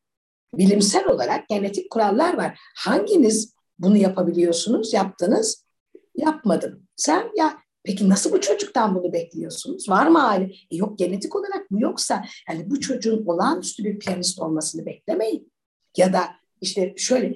Bilimsel 0.54 1.08
olarak 1.08 1.48
genetik 1.48 1.90
kurallar 1.90 2.36
var. 2.36 2.58
Hanginiz 2.76 3.54
bunu 3.78 3.96
yapabiliyorsunuz, 3.96 4.92
yaptınız, 4.92 5.66
yapmadım. 6.14 6.88
Sen 6.96 7.30
ya 7.36 7.63
peki 7.84 8.08
nasıl 8.08 8.32
bu 8.32 8.40
çocuktan 8.40 8.94
bunu 8.94 9.12
bekliyorsunuz? 9.12 9.88
Var 9.88 10.06
mı 10.06 10.18
hali? 10.18 10.54
E 10.70 10.76
yok 10.76 10.98
genetik 10.98 11.36
olarak 11.36 11.70
bu 11.70 11.80
yoksa 11.80 12.24
yani 12.48 12.70
bu 12.70 12.80
çocuğun 12.80 13.26
olağanüstü 13.26 13.84
bir 13.84 13.98
piyanist 13.98 14.40
olmasını 14.40 14.86
beklemeyin. 14.86 15.52
Ya 15.96 16.12
da 16.12 16.24
işte 16.60 16.94
şöyle 16.96 17.34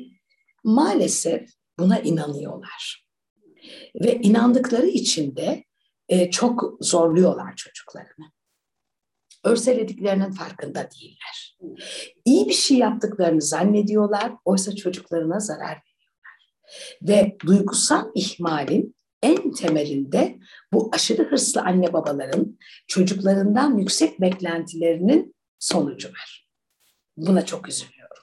maalesef 0.65 1.51
buna 1.79 1.99
inanıyorlar. 1.99 3.09
Ve 3.95 4.21
inandıkları 4.21 4.87
için 4.87 5.37
de 5.37 5.65
e, 6.09 6.31
çok 6.31 6.79
zorluyorlar 6.81 7.57
çocuklarını. 7.57 8.33
Örselediklerinin 9.45 10.31
farkında 10.31 10.89
değiller. 10.91 11.59
İyi 12.25 12.49
bir 12.49 12.53
şey 12.53 12.77
yaptıklarını 12.77 13.43
zannediyorlar, 13.43 14.33
oysa 14.45 14.77
çocuklarına 14.77 15.41
zarar 15.41 15.83
veriyorlar. 15.83 16.55
Ve 17.03 17.37
duygusal 17.47 18.11
ihmalin 18.15 18.98
en 19.23 19.53
temelinde 19.53 20.39
bu 20.73 20.91
aşırı 20.93 21.31
hırslı 21.31 21.61
anne 21.61 21.93
babaların 21.93 22.59
çocuklarından 22.87 23.79
yüksek 23.79 24.21
beklentilerinin 24.21 25.35
sonucu 25.59 26.09
var. 26.09 26.49
Buna 27.17 27.45
çok 27.45 27.69
üzülüyorum. 27.69 28.23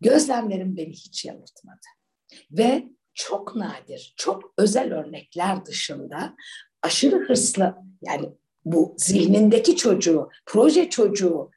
Gözlemlerim 0.00 0.76
beni 0.76 0.92
hiç 0.92 1.24
yanıltmadı. 1.24 1.86
Ve 2.50 2.88
çok 3.14 3.56
nadir, 3.56 4.14
çok 4.16 4.54
özel 4.58 4.94
örnekler 4.94 5.66
dışında 5.66 6.36
aşırı 6.82 7.28
hırslı 7.28 7.76
yani 8.02 8.28
bu 8.64 8.94
zihnindeki 8.98 9.76
çocuğu, 9.76 10.28
proje 10.46 10.90
çocuğu 10.90 11.50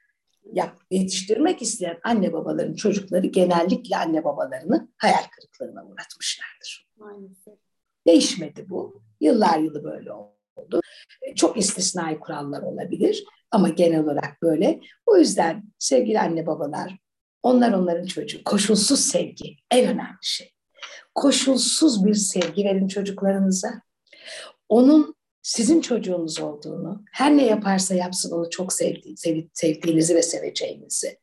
yap, 0.54 0.80
yetiştirmek 0.92 1.62
isteyen 1.62 2.00
anne 2.04 2.34
babaların 2.34 2.74
çocukları 2.74 3.28
genellikle 3.28 3.98
anne 3.98 4.24
babalarını 4.24 4.90
hayal 4.98 5.24
kırıklığına 5.32 5.86
uğratmışlardır. 5.86 6.90
Maalesef. 6.98 7.71
Değişmedi 8.08 8.70
bu. 8.70 9.02
Yıllar 9.22 9.60
yılı 9.60 9.84
böyle 9.84 10.12
oldu. 10.12 10.82
Çok 11.36 11.58
istisnai 11.58 12.20
kurallar 12.20 12.62
olabilir 12.62 13.24
ama 13.52 13.70
genel 13.70 14.04
olarak 14.04 14.42
böyle. 14.42 14.80
O 15.06 15.18
yüzden 15.18 15.64
sevgili 15.80 16.20
anne 16.20 16.48
babalar, 16.48 16.98
onlar 17.44 17.74
onların 17.74 18.06
çocuğu. 18.06 18.44
Koşulsuz 18.44 19.00
sevgi 19.00 19.56
en 19.72 19.86
önemli 19.86 20.18
şey. 20.22 20.52
Koşulsuz 21.16 22.06
bir 22.06 22.14
sevgi 22.14 22.66
verin 22.66 22.88
çocuklarınıza. 22.88 23.82
Onun 24.70 25.16
sizin 25.42 25.82
çocuğunuz 25.82 26.40
olduğunu, 26.40 27.04
her 27.12 27.38
ne 27.38 27.46
yaparsa 27.46 27.96
yapsın 27.96 28.32
onu 28.32 28.50
çok 28.50 28.74
sevdi, 28.74 29.18
sev, 29.18 29.42
sevdiğinizi 29.54 30.16
ve 30.16 30.22
seveceğinizi. 30.22 31.18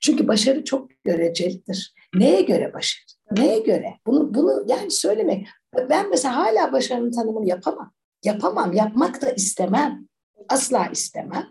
Çünkü 0.00 0.28
başarı 0.28 0.64
çok 0.64 0.90
görecelidir. 1.04 1.94
Neye 2.14 2.42
göre 2.42 2.74
başarı? 2.74 3.02
Neye 3.30 3.58
göre? 3.58 3.94
Bunu, 4.06 4.34
bunu 4.34 4.64
yani 4.68 4.90
söylemek. 4.90 5.46
Ben 5.90 6.10
mesela 6.10 6.36
hala 6.36 6.72
başarının 6.72 7.10
tanımını 7.10 7.48
yapamam. 7.48 7.92
Yapamam, 8.24 8.72
yapmak 8.72 9.22
da 9.22 9.30
istemem. 9.30 10.08
Asla 10.48 10.86
istemem. 10.86 11.48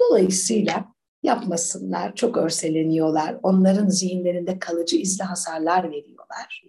Dolayısıyla 0.00 0.94
yapmasınlar, 1.22 2.14
çok 2.14 2.36
örseleniyorlar. 2.36 3.36
Onların 3.42 3.88
zihinlerinde 3.88 4.58
kalıcı 4.58 4.96
izli 4.96 5.24
hasarlar 5.24 5.90
veriyorlar. 5.90 6.64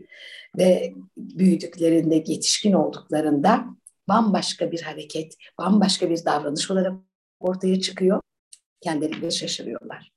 Ve 0.57 0.93
büyüdüklerinde, 1.17 2.15
yetişkin 2.15 2.73
olduklarında 2.73 3.65
bambaşka 4.07 4.71
bir 4.71 4.81
hareket, 4.81 5.35
bambaşka 5.59 6.09
bir 6.09 6.25
davranış 6.25 6.71
olarak 6.71 6.93
ortaya 7.39 7.79
çıkıyor. 7.79 8.21
Kendileri 8.81 9.31
şaşırıyorlar. 9.31 10.14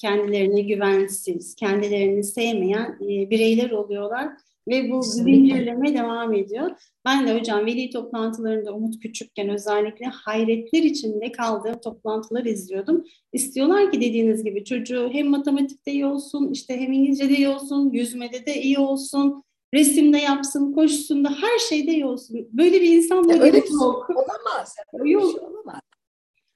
Kendilerine 0.00 0.60
güvensiz, 0.60 1.54
kendilerini 1.54 2.24
sevmeyen 2.24 2.98
e, 3.00 3.30
bireyler 3.30 3.70
oluyorlar 3.70 4.28
ve 4.68 4.90
bu 4.90 5.02
zincirleme 5.02 5.94
devam 5.94 6.34
ediyor. 6.34 6.70
Ben 7.04 7.26
de 7.26 7.38
hocam 7.38 7.66
veli 7.66 7.90
toplantılarında 7.90 8.72
Umut 8.72 9.00
küçükken 9.00 9.48
özellikle 9.48 10.06
hayretler 10.06 10.82
içinde 10.82 11.32
kaldığı 11.32 11.80
toplantılar 11.80 12.44
izliyordum. 12.44 13.04
İstiyorlar 13.32 13.92
ki 13.92 14.00
dediğiniz 14.00 14.44
gibi 14.44 14.64
çocuğu 14.64 15.08
hem 15.12 15.28
matematikte 15.28 15.92
iyi 15.92 16.06
olsun, 16.06 16.52
işte 16.52 16.80
hem 16.80 16.92
İngilizce'de 16.92 17.36
iyi 17.36 17.48
olsun, 17.48 17.90
yüzmede 17.90 18.46
de 18.46 18.62
iyi 18.62 18.78
olsun, 18.78 19.44
resimde 19.74 20.18
yapsın, 20.18 20.72
koşsun 20.72 21.24
da 21.24 21.30
her 21.30 21.58
şeyde 21.58 21.90
iyi 21.92 22.06
olsun. 22.06 22.48
Böyle 22.52 22.80
bir 22.80 22.96
insan 22.96 23.24
mı? 23.24 23.32
Öyle 23.32 23.62
bir 23.62 23.70
yok. 23.70 24.10
Olamaz. 24.10 24.76
Yok. 25.04 25.30
Şey 25.30 25.40
olamaz. 25.40 25.80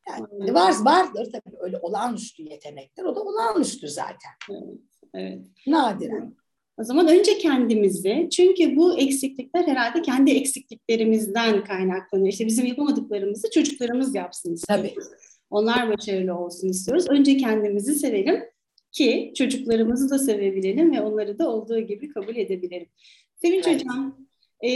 Yani 0.09 0.55
var, 0.55 0.75
vardır 0.81 1.29
tabii 1.33 1.57
öyle 1.61 1.79
olağanüstü 1.79 2.43
yetenekler. 2.43 3.05
O 3.05 3.17
da 3.17 3.21
olağanüstü 3.21 3.89
zaten. 3.89 4.33
Evet. 4.51 4.79
evet. 5.15 5.47
Nadiren. 5.67 6.35
O 6.79 6.85
zaman 6.85 7.09
önce 7.09 7.39
kendimizi, 7.39 8.29
çünkü 8.33 8.77
bu 8.77 8.99
eksiklikler 8.99 9.67
herhalde 9.67 10.03
kendi 10.03 10.31
eksikliklerimizden 10.31 11.65
kaynaklanıyor. 11.65 12.29
İşte 12.29 12.47
bizim 12.47 12.67
yapamadıklarımızı 12.67 13.51
çocuklarımız 13.51 14.15
yapsın 14.15 14.55
istiyoruz. 14.55 14.91
Tabii. 14.95 15.05
Onlar 15.51 15.89
başarılı 15.89 16.39
olsun 16.39 16.69
istiyoruz. 16.69 17.07
Önce 17.11 17.37
kendimizi 17.37 17.95
sevelim 17.95 18.45
ki 18.93 19.33
çocuklarımızı 19.37 20.11
da 20.11 20.19
sevebilelim 20.19 20.93
ve 20.93 21.01
onları 21.01 21.39
da 21.39 21.51
olduğu 21.51 21.81
gibi 21.81 22.09
kabul 22.09 22.37
edebilelim. 22.37 22.89
Sevinç 23.37 23.67
evet. 23.67 23.81
Hocam, 23.81 24.27
e, 24.65 24.71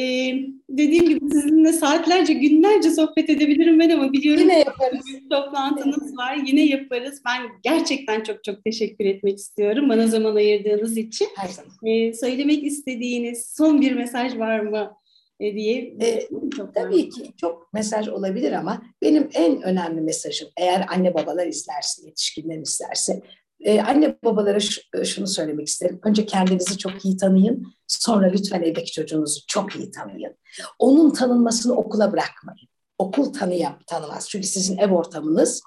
dediğim 0.70 1.08
gibi 1.08 1.30
sizinle 1.30 1.72
saatlerce, 1.72 2.32
günlerce 2.32 2.90
sohbet 2.90 3.30
edebilirim 3.30 3.80
ben 3.80 3.90
ama 3.90 4.12
biliyorum 4.12 4.42
yine 4.42 4.58
yaparız. 4.58 5.00
Bir 5.06 5.30
toplantınız 5.30 6.16
var. 6.16 6.38
Yine 6.46 6.60
yaparız. 6.66 7.22
Ben 7.26 7.42
gerçekten 7.62 8.22
çok 8.22 8.44
çok 8.44 8.64
teşekkür 8.64 9.04
etmek 9.04 9.38
istiyorum 9.38 9.88
bana 9.88 10.06
zaman 10.06 10.36
ayırdığınız 10.36 10.96
için. 10.96 11.28
Her 11.36 11.48
zaman. 11.48 11.72
E, 11.84 12.12
söylemek 12.12 12.64
istediğiniz 12.64 13.54
son 13.56 13.80
bir 13.80 13.92
mesaj 13.92 14.38
var 14.38 14.60
mı? 14.60 14.96
E, 15.40 15.54
diye. 15.54 15.94
E, 16.02 16.28
çok 16.56 16.74
tabii 16.74 17.08
ki 17.08 17.22
çok 17.36 17.72
mesaj 17.72 18.08
olabilir 18.08 18.52
ama 18.52 18.82
benim 19.02 19.28
en 19.34 19.62
önemli 19.62 20.00
mesajım 20.00 20.48
eğer 20.56 20.86
anne 20.88 21.14
babalar 21.14 21.46
izlerse, 21.46 22.06
yetişkinler 22.06 22.58
izlerse 22.58 23.22
ee, 23.60 23.80
anne 23.80 24.16
babalara 24.24 24.58
e, 24.94 25.04
şunu 25.04 25.26
söylemek 25.26 25.68
isterim. 25.68 26.00
Önce 26.04 26.26
kendinizi 26.26 26.78
çok 26.78 27.04
iyi 27.04 27.16
tanıyın. 27.16 27.66
Sonra 27.86 28.26
lütfen 28.26 28.62
evdeki 28.62 28.92
çocuğunuzu 28.92 29.40
çok 29.46 29.76
iyi 29.76 29.90
tanıyın. 29.90 30.36
Onun 30.78 31.10
tanınmasını 31.10 31.72
okula 31.72 32.12
bırakmayın. 32.12 32.68
Okul 32.98 33.32
tanıyam, 33.32 33.78
tanımaz. 33.86 34.28
Çünkü 34.28 34.46
sizin 34.46 34.78
ev 34.78 34.90
ortamınız 34.90 35.62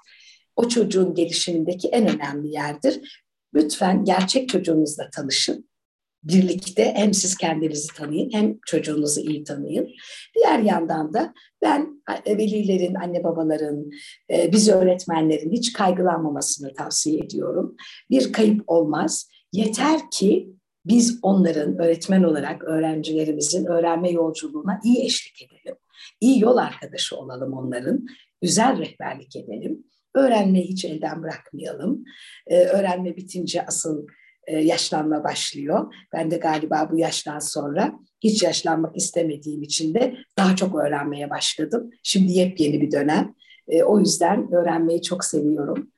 o 0.56 0.68
çocuğun 0.68 1.14
gelişimindeki 1.14 1.88
en 1.88 2.08
önemli 2.08 2.52
yerdir. 2.52 3.24
Lütfen 3.54 4.04
gerçek 4.04 4.48
çocuğunuzla 4.48 5.10
tanışın 5.10 5.69
birlikte 6.24 6.92
hem 6.96 7.14
siz 7.14 7.36
kendinizi 7.36 7.94
tanıyın 7.94 8.30
hem 8.32 8.58
çocuğunuzu 8.66 9.20
iyi 9.20 9.44
tanıyın. 9.44 9.88
Diğer 10.36 10.58
yandan 10.58 11.14
da 11.14 11.34
ben 11.62 12.02
velilerin, 12.26 12.94
anne 12.94 13.24
babaların, 13.24 13.90
e, 14.32 14.52
biz 14.52 14.68
öğretmenlerin 14.68 15.52
hiç 15.52 15.72
kaygılanmamasını 15.72 16.74
tavsiye 16.74 17.18
ediyorum. 17.24 17.76
Bir 18.10 18.32
kayıp 18.32 18.62
olmaz. 18.66 19.30
Yeter 19.52 20.00
ki 20.10 20.50
biz 20.86 21.18
onların 21.22 21.78
öğretmen 21.78 22.22
olarak 22.22 22.64
öğrencilerimizin 22.64 23.66
öğrenme 23.66 24.10
yolculuğuna 24.10 24.80
iyi 24.84 25.04
eşlik 25.04 25.42
edelim. 25.42 25.76
İyi 26.20 26.40
yol 26.40 26.56
arkadaşı 26.56 27.16
olalım 27.16 27.52
onların. 27.52 28.06
Güzel 28.42 28.78
rehberlik 28.78 29.36
edelim. 29.36 29.84
Öğrenmeyi 30.14 30.64
hiç 30.64 30.84
elden 30.84 31.22
bırakmayalım. 31.22 32.04
Ee, 32.46 32.64
öğrenme 32.64 33.16
bitince 33.16 33.66
asıl 33.66 34.06
yaşlanma 34.58 35.24
başlıyor. 35.24 35.94
Ben 36.12 36.30
de 36.30 36.36
galiba 36.36 36.88
bu 36.92 36.98
yaştan 36.98 37.38
sonra 37.38 37.92
hiç 38.20 38.42
yaşlanmak 38.42 38.96
istemediğim 38.96 39.62
için 39.62 39.94
de 39.94 40.16
daha 40.38 40.56
çok 40.56 40.74
öğrenmeye 40.74 41.30
başladım. 41.30 41.90
Şimdi 42.02 42.32
yepyeni 42.32 42.80
bir 42.80 42.92
dönem. 42.92 43.34
E, 43.68 43.82
o 43.82 43.98
yüzden 43.98 44.52
öğrenmeyi 44.52 45.02
çok 45.02 45.24
seviyorum. 45.24 45.90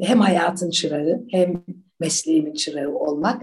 Hem 0.00 0.20
hayatın 0.20 0.70
çırağı 0.70 1.20
hem 1.30 1.64
mesleğimin 2.00 2.54
çırağı 2.54 2.94
olmak 2.94 3.42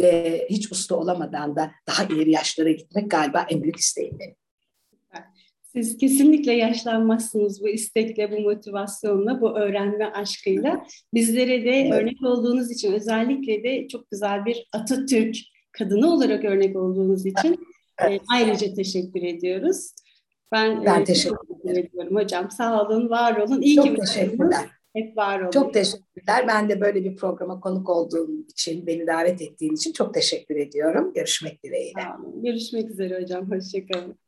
ve 0.00 0.46
hiç 0.50 0.72
usta 0.72 0.96
olamadan 0.96 1.56
da 1.56 1.70
daha 1.86 2.04
ileri 2.04 2.30
yaşlara 2.30 2.70
gitmek 2.70 3.10
galiba 3.10 3.46
en 3.50 3.62
büyük 3.62 3.76
isteğim 3.76 4.18
benim. 4.18 4.34
Siz 5.72 5.96
kesinlikle 5.98 6.52
yaşlanmazsınız 6.52 7.62
bu 7.62 7.68
istekle, 7.68 8.32
bu 8.32 8.40
motivasyonla, 8.40 9.40
bu 9.40 9.58
öğrenme 9.58 10.06
aşkıyla. 10.06 10.86
Bizlere 11.14 11.64
de 11.64 11.94
örnek 11.94 12.22
olduğunuz 12.22 12.70
için 12.70 12.92
özellikle 12.92 13.62
de 13.62 13.88
çok 13.88 14.10
güzel 14.10 14.44
bir 14.44 14.68
Atatürk 14.72 15.36
kadını 15.72 16.12
olarak 16.12 16.44
örnek 16.44 16.76
olduğunuz 16.76 17.26
için 17.26 17.66
e, 18.08 18.18
ayrıca 18.32 18.74
teşekkür 18.74 19.22
ediyoruz. 19.22 19.90
Ben, 20.52 20.84
ben 20.84 21.00
e, 21.00 21.04
teşekkür 21.04 21.60
ederim. 21.64 21.86
ediyorum 21.86 22.16
hocam. 22.16 22.50
Sağ 22.50 22.86
olun, 22.86 23.10
var 23.10 23.36
olun. 23.36 23.62
İyi 23.62 23.76
çok 23.76 23.84
ki 23.84 23.94
teşekkürler. 23.94 24.66
Hep 24.96 25.16
var 25.16 25.40
olun. 25.40 25.50
Çok 25.50 25.74
teşekkürler. 25.74 26.04
teşekkürler. 26.14 26.48
Ben 26.48 26.68
de 26.68 26.80
böyle 26.80 27.04
bir 27.04 27.16
programa 27.16 27.60
konuk 27.60 27.88
olduğum 27.88 28.30
için, 28.48 28.86
beni 28.86 29.06
davet 29.06 29.42
ettiğin 29.42 29.74
için 29.74 29.92
çok 29.92 30.14
teşekkür 30.14 30.56
ediyorum. 30.56 31.12
Görüşmek 31.14 31.64
dileğiyle. 31.64 32.00
Görüşmek 32.42 32.90
üzere 32.90 33.22
hocam. 33.22 33.50
Hoşçakalın. 33.50 34.27